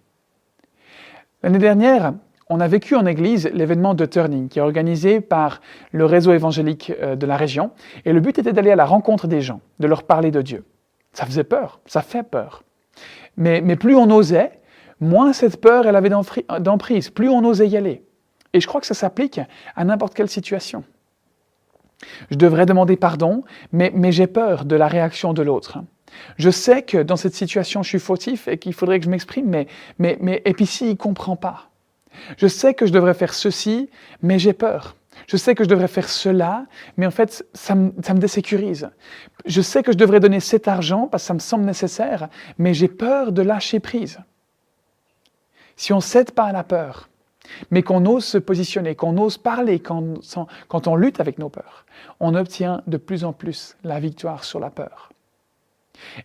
L'année 1.43 1.59
dernière, 1.59 2.13
on 2.49 2.61
a 2.61 2.69
vécu 2.69 2.95
en 2.95 3.07
Église 3.07 3.51
l'événement 3.53 3.95
de 3.95 4.07
Turning, 4.07 4.49
qui 4.49 4.59
est 4.59 4.63
organisé 4.63 5.21
par 5.21 5.61
le 5.91 6.05
réseau 6.05 6.33
évangélique 6.33 6.93
euh, 7.03 7.17
de 7.17 7.27
la 7.27 7.37
région, 7.37 7.73
et 8.05 8.13
le 8.13 8.21
but 8.21 8.39
était 8.39 8.53
d'aller 8.53 8.71
à 8.71 8.77
la 8.77 8.85
rencontre 8.85 9.27
des 9.27 9.41
gens, 9.41 9.61
de 9.81 9.87
leur 9.87 10.05
parler 10.05 10.31
de 10.31 10.43
Dieu. 10.43 10.65
Ça 11.13 11.27
faisait 11.27 11.45
peur, 11.45 11.81
ça 11.87 12.03
fait 12.03 12.23
peur. 12.23 12.63
Mais, 13.37 13.61
plus 13.77 13.95
on 13.95 14.11
osait, 14.11 14.61
moins 15.01 15.33
cette 15.33 15.61
peur 15.61 15.87
elle 15.87 15.97
avait 15.97 16.09
d'emprise, 16.09 17.11
plus 17.11 17.29
on 17.29 17.45
osait 17.45 17.69
y 17.69 17.77
aller. 17.77 18.03
Et 18.53 18.61
je 18.61 18.67
crois 18.67 18.81
que 18.81 18.87
ça 18.87 18.95
s'applique 18.95 19.41
à 19.75 19.85
n'importe 19.85 20.15
quelle 20.15 20.31
situation. 20.31 20.85
Je 22.31 22.37
devrais 22.37 22.67
demander 22.67 22.97
pardon, 22.97 23.45
mais, 23.73 23.93
j'ai 24.13 24.27
peur 24.27 24.65
de 24.65 24.77
la 24.77 24.89
réaction 24.89 25.33
de 25.33 25.43
l'autre. 25.43 25.79
Je 26.39 26.51
sais 26.51 26.83
que 26.83 26.99
dans 26.99 27.17
cette 27.17 27.35
situation, 27.35 27.83
je 27.83 27.89
suis 27.89 27.99
fautif 27.99 28.49
et 28.49 28.59
qu'il 28.59 28.73
faudrait 28.73 28.99
que 28.99 29.05
je 29.05 29.11
m'exprime, 29.11 29.47
mais, 29.47 29.67
mais, 29.99 30.19
mais, 30.21 30.43
et 30.45 30.53
puis 30.53 30.67
s'il 30.67 30.89
ne 30.89 30.95
comprend 30.95 31.37
pas. 31.37 31.71
Je 32.39 32.47
sais 32.47 32.75
que 32.75 32.87
je 32.87 32.93
devrais 32.93 33.15
faire 33.15 33.35
ceci, 33.35 33.91
mais 34.23 34.39
j'ai 34.39 34.53
peur. 34.53 34.97
Je 35.27 35.37
sais 35.37 35.55
que 35.55 35.65
je 35.65 35.69
devrais 35.69 35.89
faire 35.89 36.09
cela, 36.09 36.67
mais 36.97 37.07
en 37.07 37.11
fait, 37.11 37.47
ça 37.53 37.75
me, 37.75 37.93
ça 38.03 38.15
me 38.15 38.19
désécurise. 38.19 38.91
Je 39.45 39.61
sais 39.61 39.83
que 39.83 39.93
je 39.93 39.97
devrais 39.97 40.21
donner 40.21 40.41
cet 40.41 40.69
argent 40.69 41.09
parce 41.11 41.25
que 41.25 41.27
ça 41.27 41.35
me 41.35 41.39
semble 41.39 41.65
nécessaire, 41.65 42.29
mais 42.59 42.75
j'ai 42.75 42.89
peur 42.89 43.33
de 43.33 43.43
lâcher 43.43 43.81
prise. 43.81 44.19
Si 45.77 45.93
on 45.93 45.97
ne 45.97 46.03
cède 46.03 46.31
pas 46.31 46.45
à 46.45 46.53
la 46.53 46.65
peur, 46.65 47.09
mais 47.71 47.83
qu'on 47.83 48.05
ose 48.07 48.25
se 48.25 48.39
positionner, 48.39 48.95
qu'on 48.95 49.17
ose 49.19 49.39
parler 49.39 49.81
quand, 49.81 50.15
quand 50.69 50.87
on 50.87 50.97
lutte 50.97 51.21
avec 51.21 51.39
nos 51.39 51.49
peurs, 51.49 51.87
on 52.21 52.35
obtient 52.35 52.83
de 52.87 52.97
plus 52.97 53.25
en 53.25 53.33
plus 53.33 53.77
la 53.85 54.01
victoire 54.01 54.45
sur 54.45 54.61
la 54.61 54.71
peur. 54.71 55.11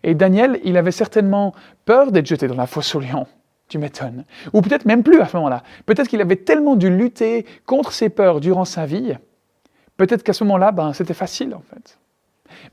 Et 0.03 0.15
Daniel, 0.15 0.59
il 0.63 0.77
avait 0.77 0.91
certainement 0.91 1.53
peur 1.85 2.11
d'être 2.11 2.25
jeté 2.25 2.47
dans 2.47 2.55
la 2.55 2.67
fosse 2.67 2.93
au 2.95 2.99
lion. 2.99 3.27
Tu 3.67 3.77
m'étonnes. 3.77 4.25
Ou 4.51 4.61
peut-être 4.61 4.85
même 4.85 5.01
plus 5.01 5.21
à 5.21 5.27
ce 5.27 5.37
moment-là. 5.37 5.63
Peut-être 5.85 6.09
qu'il 6.09 6.19
avait 6.19 6.35
tellement 6.35 6.75
dû 6.75 6.89
lutter 6.89 7.45
contre 7.65 7.93
ses 7.93 8.09
peurs 8.09 8.41
durant 8.41 8.65
sa 8.65 8.85
vie. 8.85 9.15
Peut-être 9.95 10.23
qu'à 10.23 10.33
ce 10.33 10.43
moment-là, 10.43 10.73
ben, 10.73 10.91
c'était 10.93 11.13
facile 11.13 11.55
en 11.55 11.61
fait. 11.61 11.97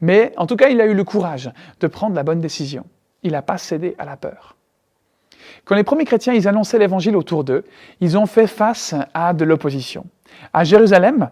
Mais 0.01 0.33
en 0.37 0.47
tout 0.47 0.57
cas, 0.57 0.71
il 0.71 0.81
a 0.81 0.87
eu 0.87 0.95
le 0.95 1.05
courage 1.05 1.53
de 1.79 1.87
prendre 1.87 2.17
la 2.17 2.25
bonne 2.25 2.41
décision. 2.41 2.85
Il 3.23 3.33
n'a 3.33 3.43
pas 3.43 3.59
cédé 3.59 3.95
à 3.99 4.05
la 4.05 4.17
peur. 4.17 4.57
Quand 5.65 5.75
les 5.75 5.85
premiers 5.85 6.05
chrétiens 6.05 6.33
ils 6.33 6.49
annonçaient 6.49 6.79
l'évangile 6.79 7.17
autour 7.17 7.45
d'eux, 7.45 7.65
ils 8.01 8.17
ont 8.17 8.27
fait 8.27 8.47
face 8.47 8.95
à 9.15 9.33
de 9.33 9.45
l'opposition. 9.45 10.07
À 10.53 10.65
Jérusalem, 10.65 11.31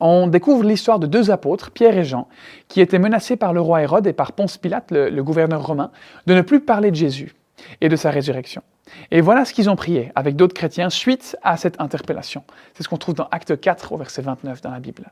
on 0.00 0.26
découvre 0.26 0.64
l'histoire 0.64 0.98
de 0.98 1.06
deux 1.06 1.30
apôtres, 1.30 1.70
Pierre 1.70 1.96
et 1.96 2.04
Jean, 2.04 2.28
qui 2.68 2.80
étaient 2.80 2.98
menacés 2.98 3.36
par 3.36 3.52
le 3.52 3.60
roi 3.60 3.82
Hérode 3.82 4.06
et 4.06 4.12
par 4.12 4.32
Ponce 4.32 4.56
Pilate, 4.56 4.90
le, 4.90 5.22
gouverneur 5.22 5.66
romain, 5.66 5.90
de 6.26 6.34
ne 6.34 6.42
plus 6.42 6.60
parler 6.60 6.90
de 6.90 6.96
Jésus 6.96 7.34
et 7.80 7.88
de 7.88 7.96
sa 7.96 8.10
résurrection. 8.10 8.62
Et 9.10 9.20
voilà 9.20 9.44
ce 9.44 9.52
qu'ils 9.52 9.68
ont 9.68 9.76
prié 9.76 10.12
avec 10.14 10.36
d'autres 10.36 10.54
chrétiens 10.54 10.90
suite 10.90 11.36
à 11.42 11.56
cette 11.56 11.80
interpellation. 11.80 12.44
C'est 12.74 12.82
ce 12.82 12.88
qu'on 12.88 12.96
trouve 12.96 13.16
dans 13.16 13.28
Acte 13.30 13.60
4 13.60 13.92
au 13.92 13.96
verset 13.96 14.22
29 14.22 14.60
dans 14.62 14.70
la 14.70 14.80
Bible. 14.80 15.10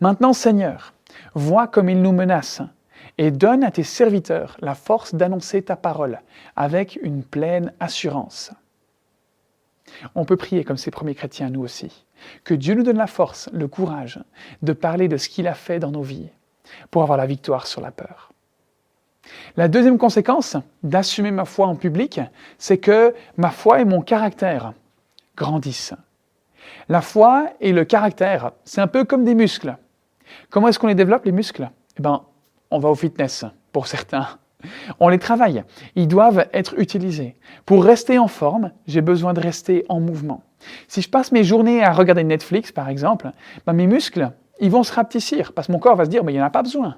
Maintenant, 0.00 0.32
Seigneur, 0.32 0.92
vois 1.34 1.66
comme 1.66 1.88
ils 1.88 2.00
nous 2.00 2.12
menacent 2.12 2.62
et 3.18 3.30
donne 3.30 3.64
à 3.64 3.70
tes 3.70 3.82
serviteurs 3.82 4.56
la 4.60 4.74
force 4.74 5.14
d'annoncer 5.14 5.62
ta 5.62 5.76
parole 5.76 6.20
avec 6.56 6.98
une 7.02 7.22
pleine 7.22 7.72
assurance. 7.80 8.52
On 10.14 10.24
peut 10.24 10.36
prier 10.36 10.64
comme 10.64 10.76
ces 10.76 10.90
premiers 10.90 11.14
chrétiens, 11.14 11.50
nous 11.50 11.62
aussi. 11.62 12.04
Que 12.44 12.54
Dieu 12.54 12.74
nous 12.74 12.82
donne 12.82 12.98
la 12.98 13.06
force, 13.06 13.48
le 13.52 13.68
courage 13.68 14.20
de 14.62 14.72
parler 14.72 15.08
de 15.08 15.16
ce 15.16 15.28
qu'il 15.28 15.48
a 15.48 15.54
fait 15.54 15.78
dans 15.78 15.90
nos 15.90 16.02
vies 16.02 16.30
pour 16.90 17.02
avoir 17.02 17.18
la 17.18 17.26
victoire 17.26 17.66
sur 17.66 17.80
la 17.80 17.90
peur. 17.90 18.32
La 19.56 19.68
deuxième 19.68 19.98
conséquence 19.98 20.56
d'assumer 20.82 21.30
ma 21.30 21.44
foi 21.44 21.66
en 21.66 21.76
public, 21.76 22.20
c'est 22.58 22.78
que 22.78 23.14
ma 23.36 23.50
foi 23.50 23.80
et 23.80 23.84
mon 23.84 24.00
caractère 24.00 24.72
grandissent. 25.36 25.94
La 26.88 27.00
foi 27.00 27.52
et 27.60 27.72
le 27.72 27.84
caractère, 27.84 28.52
c'est 28.64 28.80
un 28.80 28.86
peu 28.86 29.04
comme 29.04 29.24
des 29.24 29.34
muscles. 29.34 29.76
Comment 30.50 30.68
est-ce 30.68 30.78
qu'on 30.78 30.86
les 30.88 30.94
développe, 30.94 31.24
les 31.24 31.32
muscles? 31.32 31.70
Eh 31.98 32.02
ben, 32.02 32.24
On 32.72 32.78
va 32.78 32.88
au 32.88 32.94
fitness, 32.94 33.44
pour 33.70 33.86
certains. 33.86 34.26
On 34.98 35.08
les 35.10 35.18
travaille. 35.18 35.62
Ils 35.94 36.08
doivent 36.08 36.48
être 36.54 36.78
utilisés. 36.78 37.36
Pour 37.66 37.84
rester 37.84 38.18
en 38.18 38.28
forme, 38.28 38.72
j'ai 38.86 39.02
besoin 39.02 39.34
de 39.34 39.40
rester 39.40 39.84
en 39.90 40.00
mouvement. 40.00 40.42
Si 40.88 41.02
je 41.02 41.10
passe 41.10 41.32
mes 41.32 41.44
journées 41.44 41.84
à 41.84 41.92
regarder 41.92 42.24
Netflix, 42.24 42.72
par 42.72 42.88
exemple, 42.88 43.30
ben 43.66 43.74
mes 43.74 43.86
muscles, 43.86 44.32
ils 44.58 44.70
vont 44.70 44.84
se 44.84 44.92
rapetissir 44.94 45.52
parce 45.52 45.66
que 45.66 45.72
mon 45.72 45.78
corps 45.78 45.96
va 45.96 46.06
se 46.06 46.10
dire, 46.10 46.24
mais 46.24 46.32
il 46.32 46.36
n'y 46.36 46.40
en 46.40 46.46
a 46.46 46.50
pas 46.50 46.62
besoin. 46.62 46.96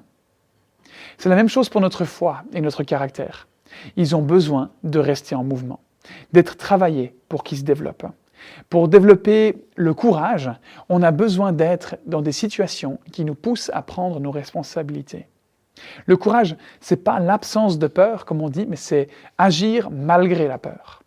C'est 1.18 1.28
la 1.28 1.34
même 1.34 1.48
chose 1.48 1.68
pour 1.68 1.80
notre 1.80 2.04
foi 2.04 2.44
et 2.52 2.60
notre 2.60 2.84
caractère. 2.84 3.48
Ils 3.96 4.14
ont 4.14 4.22
besoin 4.22 4.70
de 4.84 5.00
rester 5.00 5.34
en 5.34 5.42
mouvement, 5.42 5.80
d'être 6.32 6.56
travaillés 6.56 7.16
pour 7.28 7.42
qu'ils 7.42 7.58
se 7.58 7.64
développent. 7.64 8.06
Pour 8.70 8.86
développer 8.86 9.66
le 9.74 9.92
courage, 9.92 10.52
on 10.88 11.02
a 11.02 11.10
besoin 11.10 11.52
d'être 11.52 11.96
dans 12.06 12.22
des 12.22 12.30
situations 12.30 13.00
qui 13.10 13.24
nous 13.24 13.34
poussent 13.34 13.72
à 13.74 13.82
prendre 13.82 14.20
nos 14.20 14.30
responsabilités. 14.30 15.26
Le 16.06 16.16
courage, 16.16 16.56
c'est 16.80 17.02
pas 17.02 17.18
l'absence 17.18 17.78
de 17.78 17.86
peur, 17.86 18.24
comme 18.24 18.42
on 18.42 18.48
dit, 18.48 18.66
mais 18.66 18.76
c'est 18.76 19.08
agir 19.38 19.90
malgré 19.90 20.46
la 20.46 20.58
peur. 20.58 21.02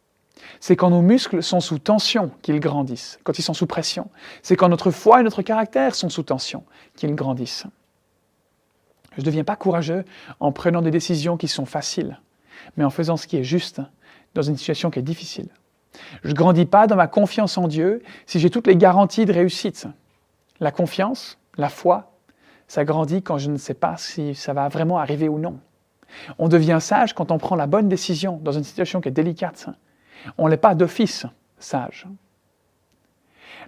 C'est 0.60 0.76
quand 0.76 0.90
nos 0.90 1.02
muscles 1.02 1.44
sont 1.44 1.60
sous 1.60 1.80
tension 1.80 2.32
qu'ils 2.42 2.60
grandissent, 2.60 3.20
quand 3.24 3.38
ils 3.38 3.44
sont 3.44 3.54
sous 3.54 3.68
pression. 3.68 4.10
C'est 4.42 4.56
quand 4.56 4.70
notre 4.70 4.92
foi 4.92 5.20
et 5.20 5.24
notre 5.24 5.42
caractère 5.42 5.96
sont 5.96 6.10
sous 6.10 6.24
tension 6.24 6.64
qu'ils 6.96 7.16
grandissent. 7.16 7.66
Je 9.16 9.22
ne 9.22 9.26
deviens 9.26 9.44
pas 9.44 9.56
courageux 9.56 10.06
en 10.40 10.52
prenant 10.52 10.82
des 10.82 10.92
décisions 10.92 11.38
qui 11.38 11.48
sont 11.48 11.66
faciles, 11.66 12.20
mais 12.76 12.84
en 12.84 12.90
faisant 12.90 13.18
ce 13.18 13.28
qui 13.28 13.38
est 13.38 13.44
juste 13.44 13.82
dans 14.36 14.42
une 14.42 14.58
situation 14.58 14.92
qui 14.92 15.00
est 15.00 15.04
difficile. 15.04 15.50
Je 16.24 16.30
ne 16.30 16.34
grandis 16.34 16.66
pas 16.66 16.86
dans 16.86 16.96
ma 16.96 17.08
confiance 17.08 17.58
en 17.58 17.68
Dieu 17.68 18.04
si 18.26 18.40
j'ai 18.40 18.50
toutes 18.50 18.68
les 18.68 18.76
garanties 18.76 19.26
de 19.26 19.34
réussite. 19.34 19.88
La 20.60 20.72
confiance, 20.72 21.40
la 21.58 21.70
foi, 21.70 22.17
ça 22.68 22.86
grandit 22.86 23.22
quand 23.22 23.38
je 23.38 23.50
ne 23.50 23.58
sais 23.58 23.74
pas 23.74 23.96
si 23.98 24.36
ça 24.36 24.54
va 24.54 24.68
vraiment 24.68 24.98
arriver 24.98 25.30
ou 25.30 25.40
non. 25.40 25.60
On 26.38 26.48
devient 26.48 26.80
sage 26.80 27.14
quand 27.14 27.32
on 27.32 27.38
prend 27.38 27.56
la 27.56 27.68
bonne 27.68 27.90
décision 27.90 28.40
dans 28.44 28.52
une 28.52 28.64
situation 28.64 29.02
qui 29.02 29.10
est 29.10 29.12
délicate. 29.12 29.68
On 30.38 30.50
n'est 30.50 30.58
pas 30.58 30.76
d'office 30.76 31.26
sage. 31.60 32.08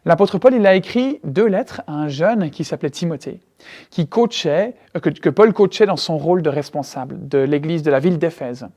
L'apôtre 0.05 0.37
Paul, 0.37 0.53
il 0.53 0.65
a 0.65 0.75
écrit 0.75 1.19
deux 1.23 1.45
lettres 1.45 1.81
à 1.87 1.93
un 1.93 2.07
jeune 2.07 2.49
qui 2.51 2.63
s'appelait 2.63 2.89
Timothée, 2.89 3.41
qui 3.89 4.07
coachait, 4.07 4.75
euh, 4.95 4.99
que, 4.99 5.29
Paul 5.29 5.53
coachait 5.53 5.85
dans 5.85 5.97
son 5.97 6.17
rôle 6.17 6.41
de 6.41 6.49
responsable 6.49 7.27
de 7.27 7.39
l'église 7.39 7.83
de 7.83 7.91
la 7.91 7.99
ville 7.99 8.17
d'Éphèse. 8.17 8.67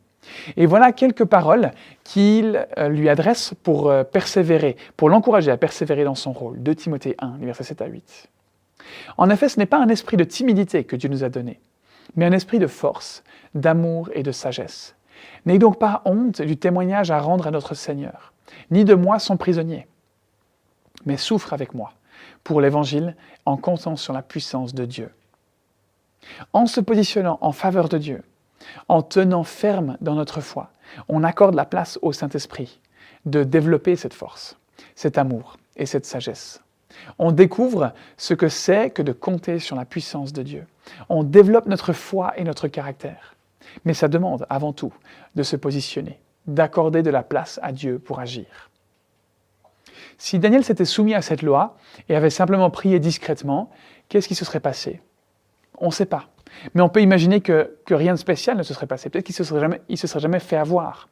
Et 0.56 0.66
voilà 0.66 0.92
quelques 0.92 1.24
paroles 1.24 1.72
qu'il 2.04 2.66
euh, 2.78 2.88
lui 2.88 3.08
adresse 3.08 3.54
pour 3.62 3.90
euh, 3.90 4.04
persévérer, 4.04 4.76
pour 4.96 5.08
l'encourager 5.08 5.50
à 5.50 5.56
persévérer 5.56 6.04
dans 6.04 6.14
son 6.14 6.32
rôle. 6.32 6.62
De 6.62 6.72
Timothée 6.72 7.14
1, 7.18 7.38
versets 7.40 7.64
7 7.64 7.82
à 7.82 7.86
8. 7.86 8.28
En 9.16 9.30
effet, 9.30 9.48
ce 9.48 9.58
n'est 9.58 9.66
pas 9.66 9.78
un 9.78 9.88
esprit 9.88 10.16
de 10.16 10.24
timidité 10.24 10.84
que 10.84 10.96
Dieu 10.96 11.08
nous 11.08 11.24
a 11.24 11.28
donné, 11.28 11.60
mais 12.16 12.26
un 12.26 12.32
esprit 12.32 12.58
de 12.58 12.66
force, 12.66 13.22
d'amour 13.54 14.10
et 14.14 14.22
de 14.22 14.32
sagesse. 14.32 14.94
N'ayez 15.46 15.58
donc 15.58 15.78
pas 15.78 16.02
honte 16.04 16.42
du 16.42 16.56
témoignage 16.56 17.10
à 17.10 17.18
rendre 17.18 17.46
à 17.46 17.50
notre 17.50 17.74
Seigneur, 17.74 18.32
ni 18.70 18.84
de 18.84 18.94
moi 18.94 19.18
son 19.18 19.36
prisonnier, 19.36 19.86
mais 21.04 21.16
souffre 21.16 21.52
avec 21.52 21.74
moi 21.74 21.92
pour 22.44 22.60
l'Évangile 22.60 23.16
en 23.46 23.56
comptant 23.56 23.96
sur 23.96 24.12
la 24.12 24.22
puissance 24.22 24.74
de 24.74 24.84
Dieu. 24.84 25.10
En 26.52 26.66
se 26.66 26.80
positionnant 26.80 27.38
en 27.40 27.52
faveur 27.52 27.88
de 27.88 27.98
Dieu, 27.98 28.22
en 28.88 29.02
tenant 29.02 29.44
ferme 29.44 29.96
dans 30.00 30.14
notre 30.14 30.40
foi, 30.40 30.70
on 31.08 31.24
accorde 31.24 31.54
la 31.54 31.64
place 31.64 31.98
au 32.02 32.12
Saint-Esprit 32.12 32.80
de 33.26 33.44
développer 33.44 33.96
cette 33.96 34.14
force, 34.14 34.56
cet 34.94 35.18
amour 35.18 35.56
et 35.76 35.86
cette 35.86 36.06
sagesse. 36.06 36.60
On 37.18 37.32
découvre 37.32 37.92
ce 38.16 38.34
que 38.34 38.48
c'est 38.48 38.90
que 38.90 39.02
de 39.02 39.12
compter 39.12 39.58
sur 39.58 39.76
la 39.76 39.84
puissance 39.84 40.32
de 40.32 40.42
Dieu. 40.42 40.66
On 41.08 41.22
développe 41.22 41.66
notre 41.66 41.92
foi 41.92 42.32
et 42.36 42.44
notre 42.44 42.68
caractère. 42.68 43.34
Mais 43.84 43.94
ça 43.94 44.08
demande 44.08 44.46
avant 44.50 44.72
tout 44.72 44.92
de 45.34 45.42
se 45.42 45.56
positionner, 45.56 46.20
d'accorder 46.46 47.02
de 47.02 47.10
la 47.10 47.22
place 47.22 47.58
à 47.62 47.72
Dieu 47.72 47.98
pour 47.98 48.20
agir. 48.20 48.70
Si 50.18 50.38
Daniel 50.38 50.64
s'était 50.64 50.84
soumis 50.84 51.14
à 51.14 51.22
cette 51.22 51.42
loi 51.42 51.76
et 52.08 52.14
avait 52.14 52.30
simplement 52.30 52.70
prié 52.70 52.98
discrètement, 53.00 53.70
qu'est-ce 54.08 54.28
qui 54.28 54.34
se 54.34 54.44
serait 54.44 54.60
passé? 54.60 55.00
On 55.78 55.86
ne 55.86 55.92
sait 55.92 56.06
pas. 56.06 56.28
Mais 56.74 56.82
on 56.82 56.88
peut 56.88 57.00
imaginer 57.00 57.40
que, 57.40 57.76
rien 57.88 58.12
de 58.12 58.18
spécial 58.18 58.56
ne 58.56 58.62
se 58.62 58.74
serait 58.74 58.86
passé. 58.86 59.10
Peut-être 59.10 59.24
qu'il 59.24 59.32
ne 59.32 59.44
se, 59.96 60.06
serait 60.06 60.20
jamais 60.20 60.38
fait 60.38 60.56
avoir. 60.56 61.08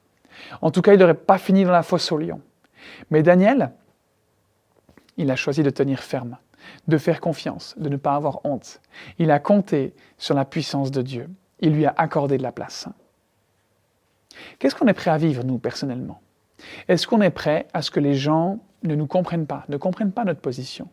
En 0.61 0.71
tout 0.71 0.83
cas, 0.83 0.93
il 0.93 0.99
n'aurait 0.99 1.15
pas 1.15 1.39
fini 1.39 1.65
dans 1.65 1.73
la 1.73 1.83
fosse 1.83 2.13
au 2.13 2.19
lion. 2.19 2.41
Mais 3.11 3.23
Daniel, 3.23 3.73
il 5.17 5.31
a 5.31 5.37
choisi 5.37 5.63
de 5.63 5.71
tenir 5.71 6.01
ferme, 6.01 6.37
de 6.89 6.99
faire 6.99 7.21
confiance, 7.21 7.75
de 7.79 7.89
ne 7.89 7.97
pas 7.97 8.15
avoir 8.15 8.45
honte. 8.45 8.81
Il 9.19 9.31
a 9.31 9.39
compté 9.39 9.95
sur 10.19 10.35
la 10.35 10.45
puissance 10.45 10.91
de 10.91 11.03
Dieu. 11.03 11.29
Il 11.61 11.75
lui 11.75 11.87
a 11.87 11.95
accordé 11.97 12.39
de 12.39 12.43
la 12.43 12.53
place. 12.53 12.89
Qu'est-ce 14.59 14.75
qu'on 14.75 14.87
est 14.87 14.95
prêt 14.95 15.11
à 15.11 15.19
vivre, 15.19 15.45
nous, 15.45 15.59
personnellement? 15.59 16.21
Est-ce 16.89 17.07
qu'on 17.07 17.21
est 17.21 17.31
prêt 17.31 17.67
à 17.73 17.83
ce 17.83 17.91
que 17.91 18.01
les 18.01 18.15
gens 18.15 18.59
ne 18.83 18.95
nous 18.95 19.07
comprennent 19.07 19.47
pas, 19.47 19.65
ne 19.69 19.77
comprennent 19.77 20.13
pas 20.13 20.25
notre 20.25 20.41
position? 20.41 20.89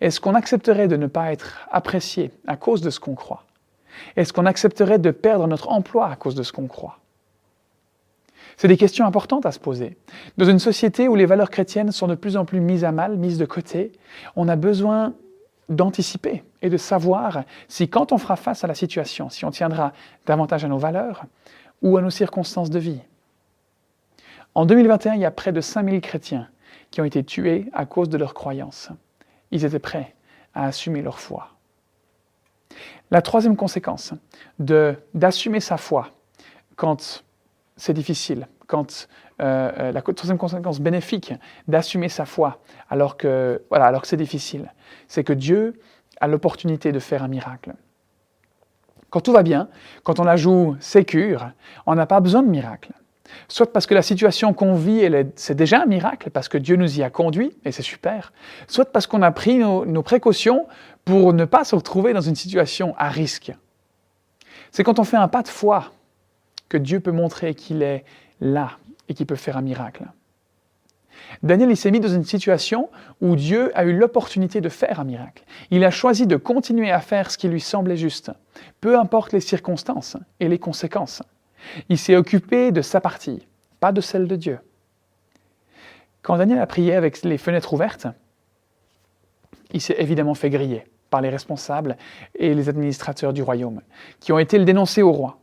Est-ce 0.00 0.20
qu'on 0.20 0.34
accepterait 0.34 0.88
de 0.88 0.96
ne 0.96 1.06
pas 1.06 1.32
être 1.32 1.68
apprécié 1.70 2.30
à 2.46 2.56
cause 2.56 2.80
de 2.80 2.90
ce 2.90 3.00
qu'on 3.00 3.14
croit? 3.14 3.44
Est-ce 4.16 4.32
qu'on 4.32 4.46
accepterait 4.46 4.98
de 4.98 5.10
perdre 5.10 5.46
notre 5.46 5.68
emploi 5.70 6.08
à 6.08 6.16
cause 6.16 6.34
de 6.34 6.42
ce 6.42 6.52
qu'on 6.52 6.68
croit? 6.68 7.00
C'est 8.58 8.68
des 8.68 8.76
questions 8.76 9.06
importantes 9.06 9.46
à 9.46 9.52
se 9.52 9.60
poser. 9.60 9.96
Dans 10.36 10.44
une 10.44 10.58
société 10.58 11.06
où 11.06 11.14
les 11.14 11.26
valeurs 11.26 11.48
chrétiennes 11.48 11.92
sont 11.92 12.08
de 12.08 12.16
plus 12.16 12.36
en 12.36 12.44
plus 12.44 12.60
mises 12.60 12.84
à 12.84 12.90
mal, 12.90 13.16
mises 13.16 13.38
de 13.38 13.46
côté, 13.46 13.92
on 14.34 14.48
a 14.48 14.56
besoin 14.56 15.14
d'anticiper 15.68 16.42
et 16.60 16.68
de 16.68 16.76
savoir 16.76 17.44
si 17.68 17.88
quand 17.88 18.10
on 18.10 18.18
fera 18.18 18.34
face 18.34 18.64
à 18.64 18.66
la 18.66 18.74
situation, 18.74 19.30
si 19.30 19.44
on 19.44 19.52
tiendra 19.52 19.92
davantage 20.26 20.64
à 20.64 20.68
nos 20.68 20.76
valeurs 20.76 21.24
ou 21.82 21.96
à 21.96 22.02
nos 22.02 22.10
circonstances 22.10 22.68
de 22.68 22.80
vie. 22.80 23.00
En 24.56 24.66
2021, 24.66 25.14
il 25.14 25.20
y 25.20 25.24
a 25.24 25.30
près 25.30 25.52
de 25.52 25.60
5000 25.60 26.00
chrétiens 26.00 26.48
qui 26.90 27.00
ont 27.00 27.04
été 27.04 27.22
tués 27.22 27.66
à 27.72 27.86
cause 27.86 28.08
de 28.08 28.18
leurs 28.18 28.34
croyances. 28.34 28.88
Ils 29.52 29.64
étaient 29.64 29.78
prêts 29.78 30.16
à 30.52 30.64
assumer 30.64 31.00
leur 31.00 31.20
foi. 31.20 31.50
La 33.12 33.22
troisième 33.22 33.56
conséquence 33.56 34.14
d'assumer 34.58 35.60
sa 35.60 35.76
foi 35.76 36.08
quand 36.74 37.22
c'est 37.78 37.94
difficile, 37.94 38.48
quand 38.66 39.08
euh, 39.40 39.70
euh, 39.78 39.92
la 39.92 40.02
troisième 40.02 40.36
conséquence 40.36 40.80
bénéfique 40.80 41.32
d'assumer 41.68 42.08
sa 42.08 42.26
foi 42.26 42.60
alors 42.90 43.16
que, 43.16 43.62
voilà, 43.70 43.86
alors 43.86 44.02
que 44.02 44.08
c'est 44.08 44.16
difficile, 44.16 44.72
c'est 45.06 45.24
que 45.24 45.32
Dieu 45.32 45.80
a 46.20 46.26
l'opportunité 46.26 46.92
de 46.92 46.98
faire 46.98 47.22
un 47.22 47.28
miracle. 47.28 47.72
Quand 49.10 49.20
tout 49.20 49.32
va 49.32 49.42
bien, 49.42 49.68
quand 50.02 50.20
on 50.20 50.24
la 50.24 50.36
joue 50.36 50.76
sécure, 50.80 51.50
on 51.86 51.94
n'a 51.94 52.06
pas 52.06 52.20
besoin 52.20 52.42
de 52.42 52.48
miracle. 52.48 52.92
Soit 53.46 53.72
parce 53.72 53.86
que 53.86 53.94
la 53.94 54.02
situation 54.02 54.52
qu'on 54.52 54.74
vit, 54.74 55.08
c'est 55.36 55.54
déjà 55.54 55.82
un 55.82 55.86
miracle, 55.86 56.30
parce 56.30 56.48
que 56.48 56.58
Dieu 56.58 56.76
nous 56.76 56.98
y 56.98 57.02
a 57.02 57.10
conduits, 57.10 57.56
et 57.64 57.72
c'est 57.72 57.82
super. 57.82 58.32
Soit 58.66 58.90
parce 58.92 59.06
qu'on 59.06 59.22
a 59.22 59.30
pris 59.30 59.58
nos, 59.58 60.02
précautions 60.02 60.66
pour 61.04 61.32
ne 61.32 61.44
pas 61.44 61.64
se 61.64 61.74
retrouver 61.74 62.12
dans 62.12 62.20
une 62.20 62.34
situation 62.34 62.94
à 62.98 63.08
risque. 63.08 63.52
C'est 64.72 64.82
quand 64.82 64.98
on 64.98 65.04
fait 65.04 65.16
un 65.16 65.28
pas 65.28 65.42
de 65.42 65.48
foi 65.48 65.92
que 66.68 66.76
Dieu 66.76 67.00
peut 67.00 67.12
montrer 67.12 67.54
qu'il 67.54 67.82
est 67.82 68.04
là 68.40 68.78
et 69.08 69.14
qu'il 69.14 69.26
peut 69.26 69.36
faire 69.36 69.56
un 69.56 69.62
miracle. 69.62 70.04
Daniel 71.42 71.76
s'est 71.76 71.90
mis 71.90 72.00
dans 72.00 72.08
une 72.08 72.24
situation 72.24 72.88
où 73.20 73.36
Dieu 73.36 73.76
a 73.76 73.84
eu 73.84 73.96
l'opportunité 73.96 74.60
de 74.60 74.68
faire 74.68 75.00
un 75.00 75.04
miracle. 75.04 75.44
Il 75.70 75.84
a 75.84 75.90
choisi 75.90 76.26
de 76.26 76.36
continuer 76.36 76.90
à 76.90 77.00
faire 77.00 77.30
ce 77.30 77.38
qui 77.38 77.48
lui 77.48 77.60
semblait 77.60 77.96
juste, 77.96 78.30
peu 78.80 78.98
importe 78.98 79.32
les 79.32 79.40
circonstances 79.40 80.16
et 80.40 80.48
les 80.48 80.58
conséquences. 80.58 81.22
Il 81.88 81.98
s'est 81.98 82.16
occupé 82.16 82.72
de 82.72 82.82
sa 82.82 83.00
partie, 83.00 83.46
pas 83.80 83.92
de 83.92 84.00
celle 84.00 84.28
de 84.28 84.36
Dieu. 84.36 84.58
Quand 86.22 86.36
Daniel 86.36 86.60
a 86.60 86.66
prié 86.66 86.94
avec 86.94 87.22
les 87.22 87.38
fenêtres 87.38 87.72
ouvertes, 87.72 88.06
il 89.72 89.80
s'est 89.80 89.96
évidemment 89.98 90.34
fait 90.34 90.50
griller 90.50 90.84
par 91.10 91.20
les 91.20 91.30
responsables 91.30 91.96
et 92.34 92.54
les 92.54 92.68
administrateurs 92.68 93.32
du 93.32 93.42
royaume, 93.42 93.80
qui 94.20 94.32
ont 94.32 94.38
été 94.38 94.58
le 94.58 94.64
dénoncer 94.64 95.02
au 95.02 95.12
roi. 95.12 95.37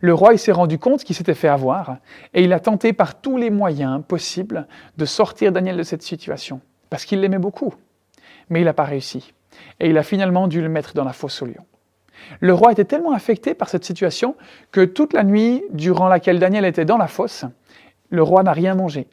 Le 0.00 0.14
roi 0.14 0.36
s'est 0.36 0.52
rendu 0.52 0.78
compte 0.78 1.04
qu'il 1.04 1.16
s'était 1.16 1.34
fait 1.34 1.48
avoir, 1.48 1.96
et 2.34 2.42
il 2.42 2.52
a 2.52 2.60
tenté 2.60 2.92
par 2.92 3.20
tous 3.20 3.36
les 3.36 3.50
moyens 3.50 4.02
possibles 4.06 4.66
de 4.96 5.04
sortir 5.04 5.52
Daniel 5.52 5.76
de 5.76 5.82
cette 5.82 6.02
situation, 6.02 6.60
parce 6.88 7.04
qu'il 7.04 7.20
l'aimait 7.20 7.38
beaucoup. 7.38 7.74
Mais 8.48 8.60
il 8.60 8.64
n'a 8.64 8.72
pas 8.72 8.84
réussi, 8.84 9.32
et 9.78 9.88
il 9.90 9.98
a 9.98 10.02
finalement 10.02 10.48
dû 10.48 10.60
le 10.60 10.68
mettre 10.68 10.94
dans 10.94 11.04
la 11.04 11.12
fosse 11.12 11.42
au 11.42 11.46
lion. 11.46 11.64
Le 12.40 12.52
roi 12.52 12.72
était 12.72 12.84
tellement 12.84 13.12
affecté 13.12 13.54
par 13.54 13.68
cette 13.68 13.84
situation 13.84 14.36
que 14.72 14.84
toute 14.84 15.12
la 15.12 15.24
nuit 15.24 15.62
durant 15.70 16.08
laquelle 16.08 16.38
Daniel 16.38 16.64
était 16.64 16.84
dans 16.84 16.98
la 16.98 17.08
fosse, 17.08 17.44
le 18.10 18.22
roi 18.22 18.42
n'a 18.42 18.52
rien 18.52 18.74
mangé. 18.74 19.06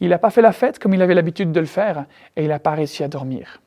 Il 0.00 0.08
n'a 0.08 0.18
pas 0.18 0.30
fait 0.30 0.42
la 0.42 0.52
fête 0.52 0.78
comme 0.78 0.94
il 0.94 1.02
avait 1.02 1.14
l'habitude 1.14 1.52
de 1.52 1.60
le 1.60 1.66
faire, 1.66 2.06
et 2.36 2.44
il 2.44 2.48
n'a 2.48 2.58
pas 2.58 2.70
réussi 2.70 3.04
à 3.04 3.08
dormir. 3.08 3.60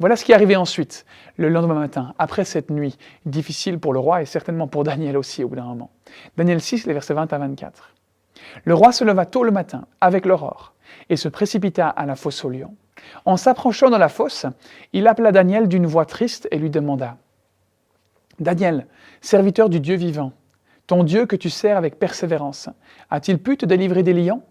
Voilà 0.00 0.16
ce 0.16 0.24
qui 0.24 0.32
est 0.32 0.34
arrivé 0.34 0.56
ensuite, 0.56 1.04
le 1.36 1.50
lendemain 1.50 1.74
matin, 1.74 2.14
après 2.18 2.46
cette 2.46 2.70
nuit 2.70 2.96
difficile 3.26 3.78
pour 3.78 3.92
le 3.92 3.98
roi 3.98 4.22
et 4.22 4.24
certainement 4.24 4.66
pour 4.66 4.82
Daniel 4.82 5.14
aussi 5.18 5.44
au 5.44 5.48
bout 5.48 5.56
d'un 5.56 5.64
moment. 5.64 5.90
Daniel 6.38 6.62
6, 6.62 6.86
les 6.86 6.94
versets 6.94 7.12
20 7.12 7.30
à 7.30 7.38
24. 7.38 7.94
Le 8.64 8.72
roi 8.72 8.92
se 8.92 9.04
leva 9.04 9.26
tôt 9.26 9.44
le 9.44 9.50
matin, 9.50 9.84
avec 10.00 10.24
l'aurore, 10.24 10.72
et 11.10 11.16
se 11.16 11.28
précipita 11.28 11.86
à 11.86 12.06
la 12.06 12.16
fosse 12.16 12.42
au 12.46 12.48
lion. 12.48 12.74
En 13.26 13.36
s'approchant 13.36 13.90
dans 13.90 13.98
la 13.98 14.08
fosse, 14.08 14.46
il 14.94 15.06
appela 15.06 15.32
Daniel 15.32 15.68
d'une 15.68 15.86
voix 15.86 16.06
triste 16.06 16.48
et 16.50 16.56
lui 16.56 16.70
demanda 16.70 17.18
Daniel, 18.38 18.86
serviteur 19.20 19.68
du 19.68 19.80
Dieu 19.80 19.96
vivant, 19.96 20.32
ton 20.86 21.04
Dieu 21.04 21.26
que 21.26 21.36
tu 21.36 21.50
sers 21.50 21.76
avec 21.76 21.98
persévérance, 21.98 22.70
a-t-il 23.10 23.38
pu 23.38 23.58
te 23.58 23.66
délivrer 23.66 24.02
des 24.02 24.14
lions? 24.14 24.42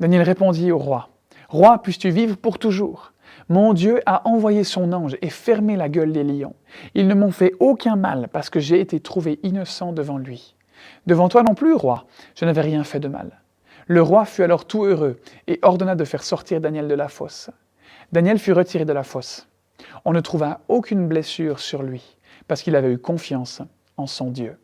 Daniel 0.00 0.22
répondit 0.22 0.72
au 0.72 0.78
roi 0.78 1.08
Roi, 1.48 1.80
puisses-tu 1.82 2.10
vivre 2.10 2.36
pour 2.36 2.58
toujours? 2.58 3.12
Mon 3.50 3.74
Dieu 3.74 4.00
a 4.06 4.26
envoyé 4.28 4.62
son 4.62 4.92
ange 4.92 5.18
et 5.22 5.28
fermé 5.28 5.76
la 5.76 5.88
gueule 5.88 6.12
des 6.12 6.22
lions. 6.22 6.54
Ils 6.94 7.08
ne 7.08 7.14
m'ont 7.14 7.32
fait 7.32 7.52
aucun 7.58 7.96
mal 7.96 8.28
parce 8.32 8.48
que 8.48 8.60
j'ai 8.60 8.80
été 8.80 9.00
trouvé 9.00 9.40
innocent 9.42 9.92
devant 9.92 10.18
lui. 10.18 10.54
Devant 11.06 11.28
toi 11.28 11.42
non 11.42 11.54
plus, 11.54 11.74
roi, 11.74 12.06
je 12.36 12.44
n'avais 12.44 12.60
rien 12.60 12.84
fait 12.84 13.00
de 13.00 13.08
mal. 13.08 13.40
Le 13.88 14.02
roi 14.02 14.24
fut 14.24 14.44
alors 14.44 14.66
tout 14.66 14.84
heureux 14.84 15.18
et 15.48 15.58
ordonna 15.62 15.96
de 15.96 16.04
faire 16.04 16.22
sortir 16.22 16.60
Daniel 16.60 16.86
de 16.86 16.94
la 16.94 17.08
fosse. 17.08 17.50
Daniel 18.12 18.38
fut 18.38 18.52
retiré 18.52 18.84
de 18.84 18.92
la 18.92 19.02
fosse. 19.02 19.48
On 20.04 20.12
ne 20.12 20.20
trouva 20.20 20.60
aucune 20.68 21.08
blessure 21.08 21.58
sur 21.58 21.82
lui 21.82 22.16
parce 22.46 22.62
qu'il 22.62 22.76
avait 22.76 22.92
eu 22.92 22.98
confiance 22.98 23.62
en 23.96 24.06
son 24.06 24.30
Dieu. 24.30 24.56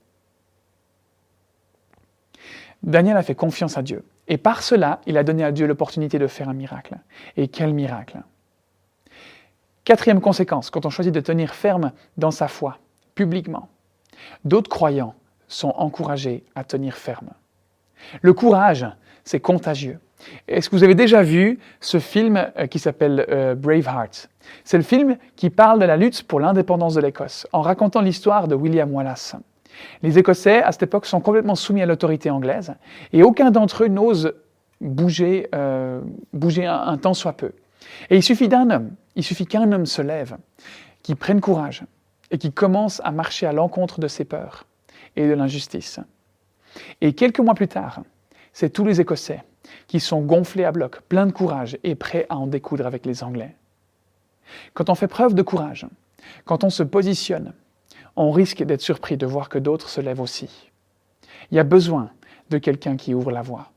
Daniel 2.85 3.17
a 3.17 3.25
fait 3.25 3.35
confiance 3.35 3.77
à 3.77 3.83
Dieu. 3.83 4.05
Et 4.29 4.39
par 4.39 4.63
cela, 4.63 5.01
il 5.07 5.19
a 5.19 5.25
donné 5.25 5.43
à 5.43 5.51
Dieu 5.51 5.67
l'opportunité 5.67 6.21
de 6.21 6.29
faire 6.29 6.49
un 6.49 6.55
miracle. 6.55 6.95
Et 7.37 7.49
quel 7.49 7.75
miracle? 7.75 8.19
Quatrième 9.87 10.21
conséquence, 10.21 10.69
quand 10.69 10.85
on 10.85 10.91
choisit 10.91 11.15
de 11.15 11.21
tenir 11.21 11.55
ferme 11.55 11.93
dans 12.17 12.33
sa 12.33 12.49
foi, 12.49 12.79
publiquement, 13.15 13.69
d'autres 14.45 14.69
croyants 14.69 15.15
sont 15.47 15.73
encouragés 15.77 16.43
à 16.57 16.65
tenir 16.65 16.97
ferme. 16.97 17.31
Le 18.21 18.33
courage, 18.33 18.85
c'est 19.23 19.39
contagieux. 19.39 20.01
Est-ce 20.49 20.69
que 20.69 20.75
vous 20.75 20.83
avez 20.83 20.97
déjà 20.97 21.23
vu 21.23 21.61
ce 21.79 22.01
film 22.01 22.51
euh, 22.59 22.67
qui 22.67 22.81
s'appelle 22.81 23.27
euh, 23.29 23.55
Braveheart? 23.55 24.29
C'est 24.65 24.77
le 24.77 24.83
film 24.83 25.19
qui 25.37 25.51
parle 25.51 25.79
de 25.79 25.85
la 25.85 25.97
lutte 25.97 26.25
pour 26.25 26.41
l'indépendance 26.41 26.95
de 26.95 27.01
l'Écosse, 27.01 27.47
en 27.53 27.61
racontant 27.61 28.01
l'histoire 28.01 28.49
de 28.49 28.57
William 28.57 28.93
Wallace. 28.93 29.37
Les 30.03 30.19
Écossais, 30.19 30.65
à 30.65 30.73
cette 30.73 30.83
époque, 30.83 31.07
sont 31.07 31.21
complètement 31.21 31.55
soumis 31.55 31.83
à 31.83 31.87
l'autorité 31.87 32.29
anglaise, 32.29 32.75
et 33.13 33.23
aucun 33.23 33.53
d'entre 33.53 33.85
eux 33.85 33.89
n'ose 33.89 34.35
bouger, 34.81 35.49
euh, 35.55 36.01
bouger 36.33 36.67
un 36.67 36.97
temps 36.97 37.15
soit 37.15 37.35
peu. 37.35 37.53
Et 38.11 38.17
il 38.17 38.23
suffit 38.23 38.49
d'un 38.49 38.71
homme, 38.71 38.95
il 39.15 39.25
suffit 39.25 39.47
qu'un 39.47 39.71
homme 39.73 39.87
se 39.87 40.03
lève, 40.03 40.37
qui 41.03 41.15
prenne 41.15 41.41
courage 41.41 41.85
et 42.31 42.39
qui 42.39 42.53
commence 42.53 43.01
à 43.05 43.13
marcher 43.13 43.47
à 43.47 43.53
l'encontre 43.53 44.01
de 44.01 44.09
ses 44.09 44.25
peurs 44.25 44.67
et 45.17 45.27
de 45.27 45.33
l'injustice. 45.33 46.01
Et 47.01 47.15
quelques 47.15 47.41
mois 47.41 47.55
plus 47.55 47.69
tard, 47.69 48.03
c'est 48.53 48.71
tous 48.71 48.85
les 48.85 49.01
Écossais 49.01 49.43
qui 49.87 50.01
sont 50.01 50.23
gonflés 50.23 50.65
à 50.65 50.73
bloc, 50.73 51.01
pleins 51.03 51.27
de 51.27 51.33
courage 51.33 51.79
et 51.85 51.95
prêts 51.95 52.27
à 52.29 52.37
en 52.37 52.47
découdre 52.47 52.87
avec 52.87 53.07
les 53.07 53.23
Anglais. 53.23 53.55
Quand 54.75 54.91
on 54.91 54.95
fait 54.95 55.09
preuve 55.09 55.35
de 55.35 55.43
courage, 55.43 55.87
quand 56.45 56.65
on 56.65 56.71
se 56.71 56.83
positionne, 56.83 57.53
on 58.17 58.31
risque 58.31 58.63
d'être 58.63 58.81
surpris 58.81 59.17
de 59.17 59.27
voir 59.27 59.49
que 59.49 59.59
d'autres 59.59 59.89
se 59.89 60.01
lèvent 60.01 60.21
aussi. 60.21 60.71
Il 61.51 61.57
y 61.57 61.61
a 61.61 61.65
besoin 61.65 62.11
de 62.51 62.59
quelqu'un 62.59 62.97
qui 62.97 63.15
ouvre 63.15 63.31
la 63.31 63.43
voie, 63.43 63.73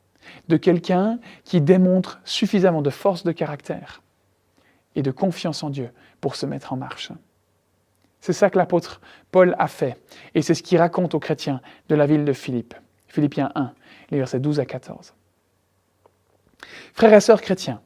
de 0.48 0.58
quelqu'un 0.58 1.20
qui 1.44 1.62
démontre 1.62 2.20
suffisamment 2.24 2.82
de 2.82 2.90
force 2.90 3.24
de 3.24 3.32
caractère 3.32 4.02
et 4.96 5.02
de 5.02 5.12
confiance 5.12 5.64
en 5.64 5.70
Dieu 5.70 5.92
pour 6.22 6.36
se 6.36 6.46
mettre 6.46 6.74
en 6.74 6.78
marche. 6.78 7.12
C'est 8.22 8.34
ça 8.34 8.50
que 8.50 8.58
l'apôtre 8.58 9.02
Paul 9.32 9.56
a 9.60 9.68
fait, 9.68 9.98
et 10.36 10.42
c'est 10.42 10.54
ce 10.54 10.64
qu'il 10.64 10.78
raconte 10.78 11.16
aux 11.16 11.20
chrétiens 11.20 11.62
de 11.88 11.96
la 11.96 12.06
ville 12.06 12.26
de 12.26 12.34
Philippe. 12.34 12.74
Philippiens 13.08 13.52
1, 13.56 13.72
les 14.12 14.18
versets 14.18 14.40
12 14.40 14.60
à 14.60 14.66
14. 14.66 15.14
Frères 16.94 17.14
et 17.14 17.22
sœurs 17.22 17.42
chrétiens, 17.42 17.82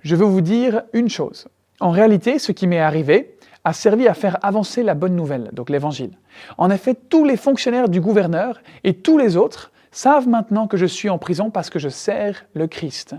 je 0.00 0.14
veux 0.14 0.26
vous 0.26 0.40
dire 0.40 0.82
une 0.92 1.08
chose. 1.08 1.48
En 1.80 1.90
réalité, 1.90 2.38
ce 2.38 2.52
qui 2.52 2.66
m'est 2.66 2.80
arrivé 2.80 3.38
a 3.64 3.72
servi 3.72 4.08
à 4.08 4.14
faire 4.14 4.38
avancer 4.44 4.82
la 4.82 4.94
bonne 4.94 5.16
nouvelle, 5.16 5.50
donc 5.52 5.70
l'évangile. 5.70 6.12
En 6.58 6.70
effet, 6.70 6.94
tous 6.94 7.24
les 7.24 7.36
fonctionnaires 7.36 7.88
du 7.88 8.00
gouverneur 8.00 8.60
et 8.84 8.94
tous 8.94 9.18
les 9.18 9.36
autres 9.36 9.72
savent 9.90 10.28
maintenant 10.28 10.66
que 10.66 10.76
je 10.76 10.86
suis 10.86 11.08
en 11.08 11.18
prison 11.18 11.50
parce 11.50 11.70
que 11.70 11.78
je 11.78 11.88
sers 11.88 12.44
le 12.54 12.66
Christ. 12.66 13.14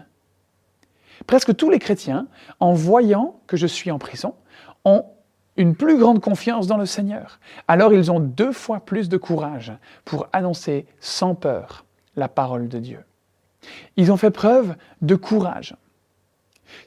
Presque 1.28 1.56
tous 1.56 1.70
les 1.70 1.80
chrétiens, 1.80 2.28
en 2.60 2.74
voyant 2.74 3.42
que 3.48 3.58
je 3.58 3.68
suis 3.68 3.92
en 3.92 4.00
prison, 4.00 4.36
ont 4.86 5.06
une 5.58 5.76
plus 5.76 5.98
grande 5.98 6.22
confiance 6.22 6.68
dans 6.68 6.78
le 6.78 6.86
Seigneur. 6.86 7.40
Alors 7.68 7.94
ils 7.94 8.12
ont 8.12 8.20
deux 8.20 8.54
fois 8.54 8.80
plus 8.80 9.10
de 9.10 9.18
courage 9.18 9.74
pour 10.06 10.28
annoncer 10.32 10.86
sans 11.02 11.36
peur 11.36 11.86
la 12.16 12.30
parole 12.30 12.70
de 12.70 12.80
Dieu. 12.80 13.04
Ils 13.98 14.12
ont 14.12 14.18
fait 14.18 14.32
preuve 14.32 14.76
de 15.02 15.16
courage. 15.16 15.76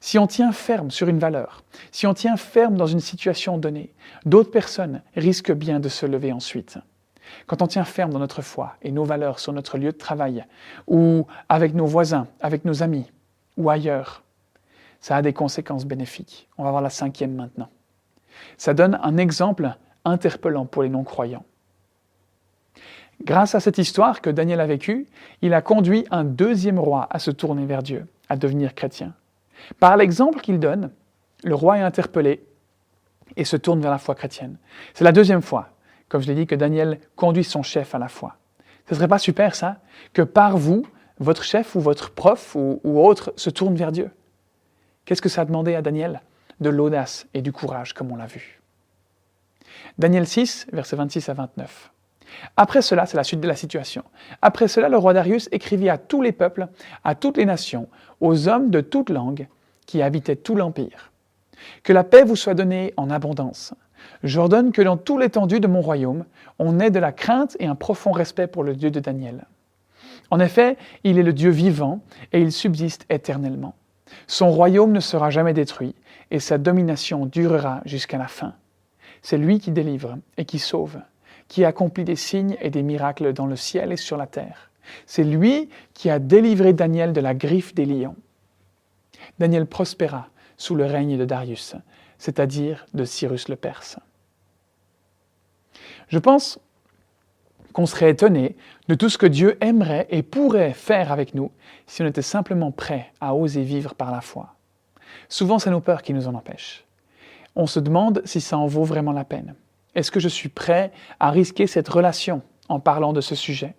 Si 0.00 0.18
on 0.18 0.26
tient 0.26 0.52
ferme 0.52 0.90
sur 0.90 1.08
une 1.08 1.18
valeur, 1.18 1.64
si 1.90 2.06
on 2.06 2.14
tient 2.14 2.36
ferme 2.36 2.76
dans 2.76 2.86
une 2.86 3.00
situation 3.00 3.58
donnée, 3.58 3.92
d'autres 4.24 4.50
personnes 4.50 5.02
risquent 5.16 5.52
bien 5.52 5.80
de 5.80 5.88
se 5.88 6.06
lever 6.06 6.32
ensuite. 6.32 6.78
Quand 7.46 7.62
on 7.62 7.66
tient 7.66 7.84
ferme 7.84 8.12
dans 8.12 8.18
notre 8.18 8.42
foi 8.42 8.76
et 8.82 8.90
nos 8.90 9.04
valeurs 9.04 9.38
sur 9.38 9.52
notre 9.52 9.78
lieu 9.78 9.92
de 9.92 9.96
travail, 9.96 10.44
ou 10.86 11.26
avec 11.48 11.74
nos 11.74 11.86
voisins, 11.86 12.26
avec 12.40 12.64
nos 12.64 12.82
amis, 12.82 13.10
ou 13.56 13.70
ailleurs, 13.70 14.22
ça 15.00 15.16
a 15.16 15.22
des 15.22 15.32
conséquences 15.32 15.84
bénéfiques. 15.84 16.48
On 16.58 16.64
va 16.64 16.70
voir 16.70 16.82
la 16.82 16.90
cinquième 16.90 17.34
maintenant. 17.34 17.68
Ça 18.56 18.74
donne 18.74 18.98
un 19.02 19.16
exemple 19.16 19.74
interpellant 20.04 20.66
pour 20.66 20.82
les 20.82 20.88
non-croyants. 20.88 21.44
Grâce 23.24 23.54
à 23.54 23.60
cette 23.60 23.78
histoire 23.78 24.20
que 24.20 24.30
Daniel 24.30 24.60
a 24.60 24.66
vécue, 24.66 25.06
il 25.42 25.54
a 25.54 25.62
conduit 25.62 26.06
un 26.10 26.24
deuxième 26.24 26.78
roi 26.78 27.06
à 27.10 27.18
se 27.18 27.30
tourner 27.30 27.66
vers 27.66 27.82
Dieu, 27.82 28.06
à 28.28 28.36
devenir 28.36 28.74
chrétien. 28.74 29.14
Par 29.78 29.96
l'exemple 29.96 30.40
qu'il 30.40 30.58
donne, 30.58 30.90
le 31.44 31.54
roi 31.54 31.78
est 31.78 31.82
interpellé 31.82 32.44
et 33.36 33.44
se 33.44 33.56
tourne 33.56 33.80
vers 33.80 33.90
la 33.90 33.98
foi 33.98 34.14
chrétienne. 34.14 34.56
C'est 34.94 35.04
la 35.04 35.12
deuxième 35.12 35.42
fois, 35.42 35.68
comme 36.12 36.20
je 36.20 36.26
l'ai 36.26 36.34
dit, 36.34 36.46
que 36.46 36.54
Daniel 36.54 37.00
conduit 37.16 37.42
son 37.42 37.62
chef 37.62 37.94
à 37.94 37.98
la 37.98 38.08
foi. 38.08 38.36
Ce 38.86 38.94
serait 38.94 39.08
pas 39.08 39.18
super 39.18 39.54
ça 39.54 39.78
Que 40.12 40.20
par 40.20 40.58
vous, 40.58 40.84
votre 41.18 41.42
chef 41.42 41.74
ou 41.74 41.80
votre 41.80 42.10
prof 42.10 42.54
ou, 42.54 42.82
ou 42.84 43.02
autre 43.02 43.32
se 43.36 43.48
tourne 43.48 43.74
vers 43.76 43.92
Dieu 43.92 44.10
Qu'est-ce 45.06 45.22
que 45.22 45.30
ça 45.30 45.40
a 45.40 45.44
demandé 45.46 45.74
à 45.74 45.80
Daniel 45.80 46.20
De 46.60 46.68
l'audace 46.68 47.26
et 47.32 47.40
du 47.40 47.50
courage, 47.50 47.94
comme 47.94 48.12
on 48.12 48.16
l'a 48.16 48.26
vu? 48.26 48.60
Daniel 49.96 50.26
6, 50.26 50.66
versets 50.74 50.96
26 50.96 51.30
à 51.30 51.32
29. 51.32 51.90
Après 52.58 52.82
cela, 52.82 53.06
c'est 53.06 53.16
la 53.16 53.24
suite 53.24 53.40
de 53.40 53.48
la 53.48 53.56
situation. 53.56 54.04
Après 54.42 54.68
cela, 54.68 54.90
le 54.90 54.98
roi 54.98 55.14
Darius 55.14 55.48
écrivit 55.50 55.88
à 55.88 55.96
tous 55.96 56.20
les 56.20 56.32
peuples, 56.32 56.68
à 57.04 57.14
toutes 57.14 57.38
les 57.38 57.46
nations, 57.46 57.88
aux 58.20 58.48
hommes 58.48 58.68
de 58.68 58.82
toute 58.82 59.08
langue 59.08 59.48
qui 59.86 60.02
habitaient 60.02 60.36
tout 60.36 60.56
l'empire. 60.56 61.10
Que 61.82 61.94
la 61.94 62.04
paix 62.04 62.22
vous 62.22 62.36
soit 62.36 62.54
donnée 62.54 62.92
en 62.98 63.08
abondance. 63.08 63.72
J'ordonne 64.22 64.72
que 64.72 64.82
dans 64.82 64.96
tout 64.96 65.18
l'étendue 65.18 65.60
de 65.60 65.66
mon 65.66 65.80
royaume, 65.80 66.24
on 66.58 66.80
ait 66.80 66.90
de 66.90 66.98
la 66.98 67.12
crainte 67.12 67.56
et 67.60 67.66
un 67.66 67.74
profond 67.74 68.12
respect 68.12 68.46
pour 68.46 68.64
le 68.64 68.74
Dieu 68.74 68.90
de 68.90 69.00
Daniel. 69.00 69.46
En 70.30 70.40
effet, 70.40 70.76
il 71.04 71.18
est 71.18 71.22
le 71.22 71.32
Dieu 71.32 71.50
vivant 71.50 72.00
et 72.32 72.40
il 72.40 72.52
subsiste 72.52 73.04
éternellement. 73.10 73.74
Son 74.26 74.50
royaume 74.50 74.92
ne 74.92 75.00
sera 75.00 75.30
jamais 75.30 75.54
détruit 75.54 75.94
et 76.30 76.40
sa 76.40 76.58
domination 76.58 77.26
durera 77.26 77.82
jusqu'à 77.84 78.18
la 78.18 78.28
fin. 78.28 78.54
C'est 79.22 79.38
lui 79.38 79.58
qui 79.60 79.70
délivre 79.70 80.16
et 80.36 80.44
qui 80.44 80.58
sauve, 80.58 80.98
qui 81.48 81.64
accomplit 81.64 82.04
des 82.04 82.16
signes 82.16 82.56
et 82.60 82.70
des 82.70 82.82
miracles 82.82 83.32
dans 83.32 83.46
le 83.46 83.56
ciel 83.56 83.92
et 83.92 83.96
sur 83.96 84.16
la 84.16 84.26
terre. 84.26 84.70
C'est 85.06 85.24
lui 85.24 85.68
qui 85.94 86.10
a 86.10 86.18
délivré 86.18 86.72
Daniel 86.72 87.12
de 87.12 87.20
la 87.20 87.34
griffe 87.34 87.74
des 87.74 87.84
lions. 87.84 88.16
Daniel 89.38 89.66
prospéra 89.66 90.28
sous 90.56 90.74
le 90.74 90.86
règne 90.86 91.18
de 91.18 91.24
Darius, 91.24 91.76
c'est-à-dire 92.22 92.86
de 92.94 93.04
Cyrus 93.04 93.48
le 93.48 93.56
Perse. 93.56 93.98
Je 96.06 96.20
pense 96.20 96.60
qu'on 97.72 97.84
serait 97.84 98.10
étonné 98.10 98.54
de 98.86 98.94
tout 98.94 99.08
ce 99.08 99.18
que 99.18 99.26
Dieu 99.26 99.58
aimerait 99.60 100.06
et 100.08 100.22
pourrait 100.22 100.72
faire 100.72 101.10
avec 101.10 101.34
nous 101.34 101.50
si 101.88 102.00
on 102.00 102.06
était 102.06 102.22
simplement 102.22 102.70
prêt 102.70 103.12
à 103.20 103.34
oser 103.34 103.64
vivre 103.64 103.96
par 103.96 104.12
la 104.12 104.20
foi. 104.20 104.54
Souvent, 105.28 105.58
c'est 105.58 105.72
nos 105.72 105.80
peurs 105.80 106.02
qui 106.02 106.14
nous 106.14 106.28
en 106.28 106.36
empêchent. 106.36 106.84
On 107.56 107.66
se 107.66 107.80
demande 107.80 108.22
si 108.24 108.40
ça 108.40 108.56
en 108.56 108.68
vaut 108.68 108.84
vraiment 108.84 109.10
la 109.10 109.24
peine. 109.24 109.56
Est-ce 109.96 110.12
que 110.12 110.20
je 110.20 110.28
suis 110.28 110.48
prêt 110.48 110.92
à 111.18 111.32
risquer 111.32 111.66
cette 111.66 111.88
relation 111.88 112.40
en 112.68 112.78
parlant 112.78 113.12
de 113.12 113.20
ce 113.20 113.34
sujet? 113.34 113.74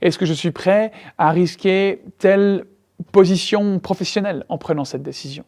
Est-ce 0.00 0.16
que 0.16 0.24
je 0.24 0.32
suis 0.32 0.50
prêt 0.50 0.92
à 1.18 1.30
risquer 1.30 2.02
telle 2.16 2.64
position 3.12 3.80
professionnelle 3.80 4.46
en 4.48 4.56
prenant 4.56 4.86
cette 4.86 5.02
décision? 5.02 5.44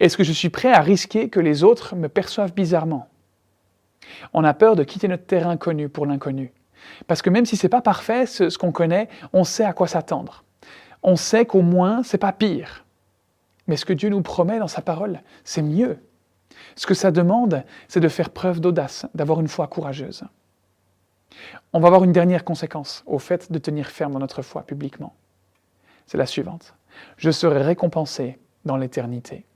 Est-ce 0.00 0.16
que 0.16 0.24
je 0.24 0.32
suis 0.32 0.50
prêt 0.50 0.72
à 0.72 0.80
risquer 0.80 1.28
que 1.28 1.40
les 1.40 1.64
autres 1.64 1.96
me 1.96 2.08
perçoivent 2.08 2.54
bizarrement? 2.54 3.08
On 4.32 4.44
a 4.44 4.54
peur 4.54 4.76
de 4.76 4.84
quitter 4.84 5.08
notre 5.08 5.26
terrain 5.26 5.56
connu 5.56 5.88
pour 5.88 6.06
l'inconnu. 6.06 6.52
Parce 7.06 7.22
que 7.22 7.30
même 7.30 7.46
si 7.46 7.56
ce 7.56 7.66
n'est 7.66 7.70
pas 7.70 7.82
parfait, 7.82 8.26
ce, 8.26 8.56
qu'on 8.58 8.72
connaît, 8.72 9.08
on 9.32 9.44
sait 9.44 9.64
à 9.64 9.72
quoi 9.72 9.86
s'attendre. 9.86 10.44
On 11.02 11.16
sait 11.16 11.46
qu'au 11.46 11.62
moins, 11.62 12.02
c'est 12.02 12.18
pas 12.18 12.32
pire. 12.32 12.84
Mais 13.66 13.76
ce 13.76 13.84
que 13.84 13.92
Dieu 13.92 14.08
nous 14.08 14.22
promet 14.22 14.58
dans 14.58 14.68
sa 14.68 14.82
parole, 14.82 15.22
c'est 15.44 15.62
mieux. 15.62 15.98
Ce 16.76 16.86
que 16.86 16.94
ça 16.94 17.10
demande, 17.10 17.64
c'est 17.88 18.00
de 18.00 18.08
faire 18.08 18.30
preuve 18.30 18.60
d'audace, 18.60 19.06
d'avoir 19.14 19.40
une 19.40 19.48
foi 19.48 19.66
courageuse. 19.66 20.24
On 21.72 21.80
va 21.80 21.86
avoir 21.86 22.04
une 22.04 22.12
dernière 22.12 22.44
conséquence 22.44 23.02
au 23.06 23.18
fait 23.18 23.50
de 23.50 23.58
tenir 23.58 23.88
ferme 23.88 24.12
dans 24.12 24.18
notre 24.18 24.42
foi 24.42 24.62
publiquement. 24.62 25.14
C'est 26.06 26.18
la 26.18 26.26
suivante. 26.26 26.74
Je 27.16 27.30
serai 27.30 27.62
récompensé 27.62 28.38
dans 28.64 28.76
l'éternité. 28.76 29.46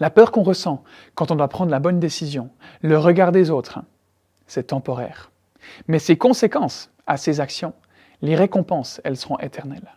La 0.00 0.10
peur 0.10 0.30
qu'on 0.30 0.42
ressent 0.42 0.84
quand 1.14 1.30
on 1.30 1.36
doit 1.36 1.48
prendre 1.48 1.70
la 1.70 1.80
bonne 1.80 2.00
décision, 2.00 2.50
le 2.82 2.98
regard 2.98 3.32
des 3.32 3.50
autres, 3.50 3.80
c'est 4.46 4.68
temporaire. 4.68 5.30
Mais 5.88 5.98
ses 5.98 6.16
conséquences 6.16 6.90
à 7.06 7.16
ses 7.16 7.40
actions, 7.40 7.74
les 8.22 8.36
récompenses, 8.36 9.00
elles 9.04 9.16
seront 9.16 9.38
éternelles. 9.38 9.94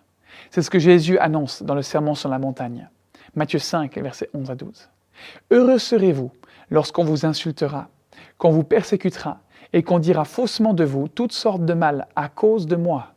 C'est 0.50 0.62
ce 0.62 0.70
que 0.70 0.80
Jésus 0.80 1.18
annonce 1.20 1.64
dans 1.64 1.76
le 1.76 1.82
Sermon 1.82 2.16
sur 2.16 2.30
la 2.30 2.40
montagne. 2.40 2.90
Matthieu 3.36 3.60
5, 3.60 3.98
versets 3.98 4.30
11 4.34 4.52
à 4.52 4.56
12. 4.56 4.90
Heureux 5.52 5.78
serez-vous 5.78 6.32
lorsqu'on 6.70 7.04
vous 7.04 7.26
insultera, 7.26 7.90
qu'on 8.38 8.52
vous 8.52 8.64
persécutera 8.64 9.40
et 9.74 9.84
qu'on 9.84 10.00
dira 10.00 10.26
faussement 10.26 10.74
de 10.74 10.84
vous 10.84 11.08
toutes 11.08 11.32
sortes 11.32 11.66
de 11.66 11.74
mal 11.74 12.08
à 12.16 12.28
cause 12.28 12.66
de 12.66 12.76
moi. 12.76 13.14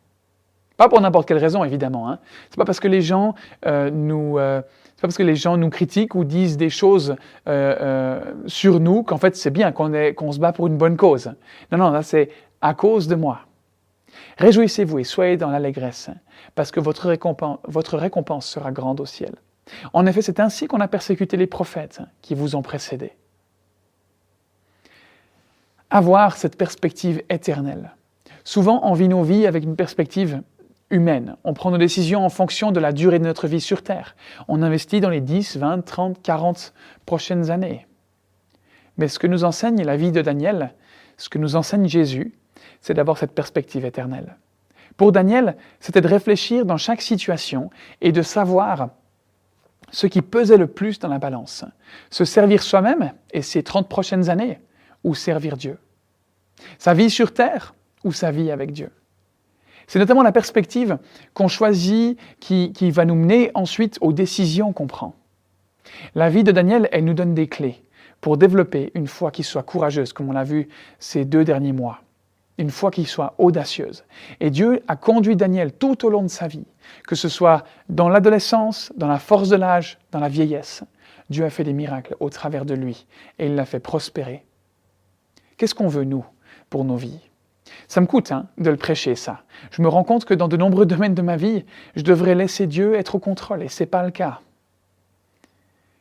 Pas 0.77 0.89
pour 0.89 1.01
n'importe 1.01 1.29
quelle 1.29 1.39
raison, 1.39 1.65
évidemment. 1.65 2.11
Hein. 2.11 2.19
C'est 2.51 2.57
pas 2.57 2.65
parce 2.65 2.81
que 2.81 2.89
les 2.89 3.03
gens 3.03 3.35
euh, 3.67 3.91
nous, 3.91 4.39
euh, 4.39 4.61
parce 5.07 5.19
que 5.19 5.23
les 5.23 5.37
gens 5.37 5.59
nous 5.59 5.69
critiquent 5.69 6.15
ou 6.15 6.25
disent 6.25 6.57
des 6.57 6.71
choses 6.71 7.17
euh, 7.47 7.77
euh, 7.81 8.33
sur 8.47 8.81
nous 8.81 9.03
qu'en 9.03 9.19
fait 9.19 9.37
c'est 9.37 9.51
bien 9.51 9.71
qu'on 9.71 9.93
qu'on 10.15 10.33
se 10.33 10.39
bat 10.39 10.53
pour 10.53 10.67
une 10.67 10.79
bonne 10.79 10.97
cause. 10.97 11.35
Non, 11.71 11.79
non, 11.79 11.91
là 11.91 12.03
c'est 12.03 12.31
à 12.63 12.73
cause 12.73 13.07
de 13.07 13.15
moi. 13.15 13.41
Réjouissez-vous 14.39 15.01
et 15.01 15.05
soyez 15.05 15.37
dans 15.37 15.51
l'allégresse, 15.51 16.09
parce 16.55 16.71
que 16.71 16.81
votre 16.81 17.09
récompense, 17.09 17.59
votre 17.69 17.99
récompense 17.99 18.47
sera 18.47 18.73
grande 18.73 19.01
au 19.01 19.07
ciel. 19.07 19.35
En 19.93 20.07
effet, 20.07 20.23
c'est 20.23 20.41
ainsi 20.41 20.67
qu'on 20.67 20.81
a 20.81 20.89
persécuté 20.89 21.37
les 21.37 21.47
prophètes 21.47 22.01
qui 22.23 22.35
vous 22.35 22.57
ont 22.57 22.63
précédés. 22.63 23.13
Avoir 25.91 26.37
cette 26.37 26.57
perspective 26.57 27.23
éternelle. 27.29 27.95
Souvent, 28.43 28.81
on 28.85 28.95
vit 28.95 29.09
nos 29.09 29.23
vies 29.23 29.47
avec 29.47 29.65
une 29.65 29.77
perspective 29.77 30.41
humaine. 30.91 31.37
On 31.45 31.55
prend 31.55 31.71
nos 31.71 31.79
décisions 31.79 32.25
en 32.25 32.29
fonction 32.29 32.73
de 32.73 32.81
la 32.81 32.93
durée 32.93 33.19
de 33.19 33.25
notre 33.25 33.49
vie 33.49 33.61
sur 33.61 33.83
Terre. 33.83 34.17
On 34.49 34.63
investit 34.63 35.01
dans 35.01 35.11
les 35.11 35.21
10, 35.21 35.57
20, 35.57 35.85
30, 35.85 36.23
40 36.23 36.75
prochaines 37.07 37.51
années. 37.51 37.87
Mais 38.97 39.09
ce 39.09 39.19
que 39.19 39.27
nous 39.27 39.45
enseigne 39.45 39.83
la 39.83 39.97
vie 39.97 40.13
de 40.13 40.23
Daniel, 40.23 40.75
ce 41.17 41.29
que 41.29 41.39
nous 41.39 41.57
enseigne 41.57 41.89
Jésus, 41.89 42.35
c'est 42.81 42.95
d'avoir 42.95 43.19
cette 43.19 43.33
perspective 43.33 43.85
éternelle. 43.85 44.37
Pour 44.97 45.11
Daniel, 45.11 45.57
c'était 45.81 46.01
de 46.01 46.09
réfléchir 46.09 46.65
dans 46.65 46.77
chaque 46.77 47.03
situation 47.03 47.71
et 48.01 48.13
de 48.13 48.23
savoir 48.23 48.91
ce 49.91 50.07
qui 50.07 50.23
pesait 50.23 50.57
le 50.57 50.67
plus 50.67 50.99
dans 50.99 51.09
la 51.09 51.19
balance. 51.19 51.65
Se 52.11 52.25
servir 52.25 52.63
soi-même 52.63 53.13
et 53.33 53.43
ses 53.43 53.63
30 53.63 53.89
prochaines 53.89 54.31
années, 54.31 54.61
ou 55.05 55.15
servir 55.15 55.57
Dieu. 55.57 55.79
Sa 56.79 56.95
vie 56.95 57.11
sur 57.11 57.33
terre 57.33 57.75
ou 58.03 58.13
sa 58.13 58.31
vie 58.31 58.51
avec 58.51 58.73
Dieu. 58.73 58.91
C'est 59.87 59.99
notamment 59.99 60.23
la 60.23 60.33
perspective 60.33 60.99
qu'on 61.35 61.49
choisit 61.49 62.19
qui, 62.41 62.91
va 62.91 63.05
nous 63.05 63.15
mener 63.15 63.51
ensuite 63.55 63.99
aux 64.01 64.13
décisions 64.13 64.73
qu'on 64.73 64.87
prend. 64.87 65.15
La 66.15 66.31
vie 66.31 66.45
de 66.45 66.53
Daniel, 66.53 66.89
elle 66.93 67.05
nous 67.05 67.15
donne 67.15 67.35
des 67.35 67.47
clés 67.47 67.83
pour 68.21 68.37
développer 68.37 68.91
une 68.95 69.07
foi 69.07 69.31
qui 69.31 69.43
soit 69.43 69.63
courageuse, 69.63 70.13
comme 70.13 70.31
on 70.31 70.33
l'a 70.33 70.45
vu 70.45 70.69
ces 70.99 71.25
deux 71.25 71.45
derniers 71.45 71.73
mois. 71.73 72.01
Une 72.57 72.71
foi 72.71 72.91
qui 72.91 73.05
soit 73.05 73.35
audacieuse. 73.39 74.05
Et 74.41 74.51
Dieu 74.51 74.83
a 74.87 74.97
conduit 74.97 75.37
Daniel 75.37 75.73
tout 75.73 76.07
au 76.07 76.11
long 76.11 76.23
de 76.23 76.29
sa 76.29 76.47
vie, 76.47 76.65
que 77.07 77.17
ce 77.17 77.29
soit 77.29 77.65
dans 77.89 78.09
l'adolescence, 78.09 78.93
dans 78.97 79.09
la 79.09 79.19
force 79.19 79.49
de 79.49 79.57
l'âge, 79.57 79.99
dans 80.13 80.21
la 80.21 80.29
vieillesse. 80.29 80.85
Dieu 81.31 81.45
a 81.45 81.51
fait 81.51 81.65
des 81.65 81.73
miracles 81.73 82.17
au 82.21 82.31
travers 82.31 82.65
de 82.65 82.75
lui 82.75 83.07
et 83.39 83.47
il 83.47 83.57
l'a 83.57 83.65
fait 83.65 83.81
prospérer. 83.81 84.45
Qu'est-ce 85.57 85.75
qu'on 85.75 85.89
veut, 85.89 86.05
nous, 86.05 86.25
pour 86.71 86.85
nos 86.85 86.97
vies? 86.97 87.21
Ça 87.89 88.01
me 88.01 88.07
coûte 88.07 88.33
hein, 88.33 88.47
de 88.59 88.71
le 88.71 88.77
prêcher, 88.77 89.15
ça. 89.15 89.43
Je 89.71 89.83
me 89.83 89.89
rends 89.89 90.05
compte 90.05 90.25
que 90.25 90.35
dans 90.35 90.49
de 90.49 90.57
nombreux 90.57 90.87
domaines 90.95 91.15
de 91.15 91.23
ma 91.23 91.37
vie, 91.37 91.65
je 91.97 92.03
devrais 92.03 92.35
laisser 92.35 92.67
Dieu 92.67 92.95
être 92.95 93.15
au 93.15 93.19
contrôle, 93.19 93.63
et 93.63 93.69
ce 93.69 93.83
n'est 93.83 93.89
pas 93.89 94.03
le 94.03 94.11
cas. 94.11 94.41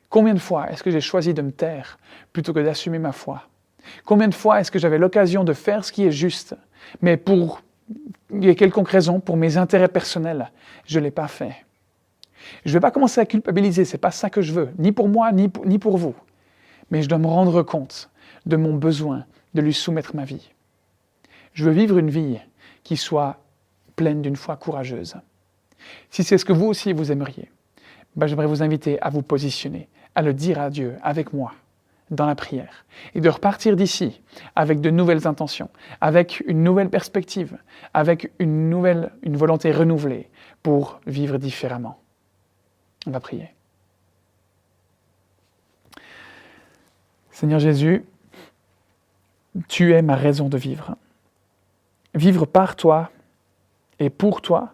Combien 0.09 0.33
de 0.33 0.39
fois 0.39 0.69
est-ce 0.69 0.83
que 0.83 0.91
j'ai 0.91 1.01
choisi 1.01 1.33
de 1.33 1.41
me 1.41 1.51
taire 1.51 1.97
plutôt 2.33 2.53
que 2.53 2.59
d'assumer 2.59 2.99
ma 2.99 3.11
foi? 3.11 3.43
Combien 4.05 4.27
de 4.27 4.35
fois 4.35 4.59
est-ce 4.59 4.71
que 4.71 4.79
j'avais 4.79 4.97
l'occasion 4.97 5.43
de 5.43 5.53
faire 5.53 5.83
ce 5.83 5.91
qui 5.91 6.05
est 6.05 6.11
juste, 6.11 6.55
mais 7.01 7.17
pour 7.17 7.61
quelconque 8.41 8.89
raison, 8.89 9.19
pour 9.19 9.37
mes 9.37 9.57
intérêts 9.57 9.87
personnels, 9.87 10.51
je 10.85 10.99
ne 10.99 11.05
l'ai 11.05 11.11
pas 11.11 11.27
fait? 11.27 11.55
Je 12.63 12.69
ne 12.69 12.73
vais 12.73 12.79
pas 12.79 12.91
commencer 12.91 13.21
à 13.21 13.25
culpabiliser, 13.25 13.85
ce 13.85 13.93
n'est 13.93 13.99
pas 13.99 14.11
ça 14.11 14.29
que 14.29 14.41
je 14.41 14.53
veux, 14.53 14.69
ni 14.77 14.91
pour 14.91 15.09
moi, 15.09 15.31
ni 15.31 15.49
pour 15.49 15.97
vous. 15.97 16.15
Mais 16.91 17.01
je 17.01 17.09
dois 17.09 17.17
me 17.17 17.27
rendre 17.27 17.63
compte 17.63 18.09
de 18.45 18.55
mon 18.55 18.73
besoin 18.73 19.25
de 19.53 19.61
lui 19.61 19.73
soumettre 19.73 20.15
ma 20.15 20.25
vie. 20.25 20.51
Je 21.53 21.65
veux 21.65 21.71
vivre 21.71 21.97
une 21.97 22.09
vie 22.09 22.39
qui 22.83 22.97
soit 22.97 23.39
pleine 23.95 24.21
d'une 24.21 24.35
foi 24.35 24.57
courageuse. 24.57 25.15
Si 26.09 26.23
c'est 26.23 26.37
ce 26.37 26.45
que 26.45 26.53
vous 26.53 26.65
aussi 26.65 26.93
vous 26.93 27.11
aimeriez, 27.11 27.51
ben 28.15 28.27
j'aimerais 28.27 28.47
vous 28.47 28.63
inviter 28.63 29.01
à 29.01 29.09
vous 29.09 29.21
positionner, 29.21 29.89
à 30.15 30.21
le 30.21 30.33
dire 30.33 30.59
à 30.59 30.69
Dieu 30.69 30.95
avec 31.01 31.33
moi 31.33 31.53
dans 32.11 32.25
la 32.25 32.35
prière 32.35 32.85
et 33.15 33.21
de 33.21 33.29
repartir 33.29 33.75
d'ici 33.75 34.21
avec 34.55 34.81
de 34.81 34.89
nouvelles 34.89 35.27
intentions, 35.27 35.69
avec 36.01 36.43
une 36.47 36.63
nouvelle 36.63 36.89
perspective, 36.89 37.57
avec 37.93 38.31
une 38.39 38.69
nouvelle 38.69 39.11
une 39.23 39.37
volonté 39.37 39.71
renouvelée 39.71 40.29
pour 40.61 40.99
vivre 41.07 41.37
différemment. 41.37 41.99
On 43.07 43.11
va 43.11 43.19
prier. 43.19 43.49
Seigneur 47.31 47.59
Jésus, 47.59 48.05
tu 49.67 49.93
es 49.93 50.01
ma 50.01 50.15
raison 50.15 50.49
de 50.49 50.57
vivre. 50.57 50.95
Vivre 52.13 52.45
par 52.45 52.75
toi 52.75 53.11
et 53.99 54.09
pour 54.09 54.41
toi, 54.41 54.73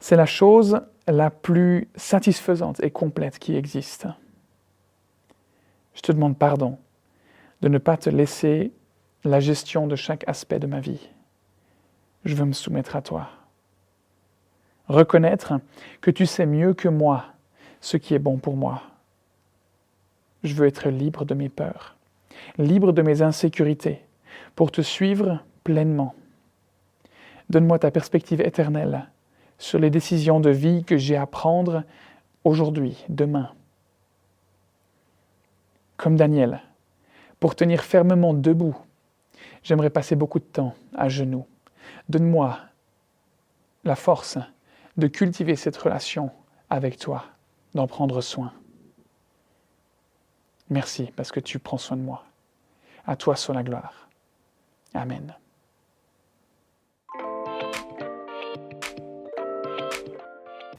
c'est 0.00 0.16
la 0.16 0.26
chose 0.26 0.80
la 1.06 1.30
plus 1.30 1.88
satisfaisante 1.94 2.82
et 2.82 2.90
complète 2.90 3.38
qui 3.38 3.56
existe. 3.56 4.06
Je 5.94 6.00
te 6.00 6.12
demande 6.12 6.36
pardon 6.36 6.78
de 7.60 7.68
ne 7.68 7.78
pas 7.78 7.96
te 7.96 8.10
laisser 8.10 8.72
la 9.24 9.40
gestion 9.40 9.86
de 9.86 9.94
chaque 9.94 10.26
aspect 10.28 10.58
de 10.58 10.66
ma 10.66 10.80
vie. 10.80 11.08
Je 12.24 12.34
veux 12.34 12.44
me 12.44 12.52
soumettre 12.52 12.96
à 12.96 13.02
toi. 13.02 13.28
Reconnaître 14.88 15.54
que 16.00 16.10
tu 16.10 16.26
sais 16.26 16.46
mieux 16.46 16.74
que 16.74 16.88
moi 16.88 17.26
ce 17.80 17.96
qui 17.96 18.14
est 18.14 18.18
bon 18.18 18.38
pour 18.38 18.56
moi. 18.56 18.82
Je 20.42 20.54
veux 20.54 20.66
être 20.66 20.88
libre 20.88 21.24
de 21.24 21.34
mes 21.34 21.48
peurs, 21.48 21.96
libre 22.58 22.92
de 22.92 23.02
mes 23.02 23.22
insécurités, 23.22 24.02
pour 24.56 24.72
te 24.72 24.80
suivre 24.80 25.42
pleinement. 25.62 26.14
Donne-moi 27.50 27.78
ta 27.78 27.90
perspective 27.90 28.40
éternelle 28.40 29.08
sur 29.58 29.78
les 29.78 29.90
décisions 29.90 30.40
de 30.40 30.50
vie 30.50 30.84
que 30.84 30.96
j'ai 30.96 31.16
à 31.16 31.26
prendre 31.26 31.84
aujourd'hui, 32.44 33.04
demain. 33.08 33.50
Comme 35.96 36.16
Daniel, 36.16 36.60
pour 37.38 37.54
tenir 37.54 37.82
fermement 37.82 38.34
debout, 38.34 38.76
j'aimerais 39.62 39.90
passer 39.90 40.16
beaucoup 40.16 40.38
de 40.38 40.44
temps 40.44 40.74
à 40.94 41.08
genoux. 41.08 41.46
Donne-moi 42.08 42.58
la 43.84 43.96
force 43.96 44.38
de 44.96 45.06
cultiver 45.06 45.56
cette 45.56 45.76
relation 45.76 46.30
avec 46.70 46.98
toi, 46.98 47.24
d'en 47.74 47.86
prendre 47.86 48.20
soin. 48.20 48.52
Merci 50.70 51.12
parce 51.16 51.32
que 51.32 51.40
tu 51.40 51.58
prends 51.58 51.78
soin 51.78 51.96
de 51.96 52.02
moi. 52.02 52.24
À 53.06 53.16
toi 53.16 53.36
soit 53.36 53.54
la 53.54 53.62
gloire. 53.62 54.08
Amen. 54.94 55.34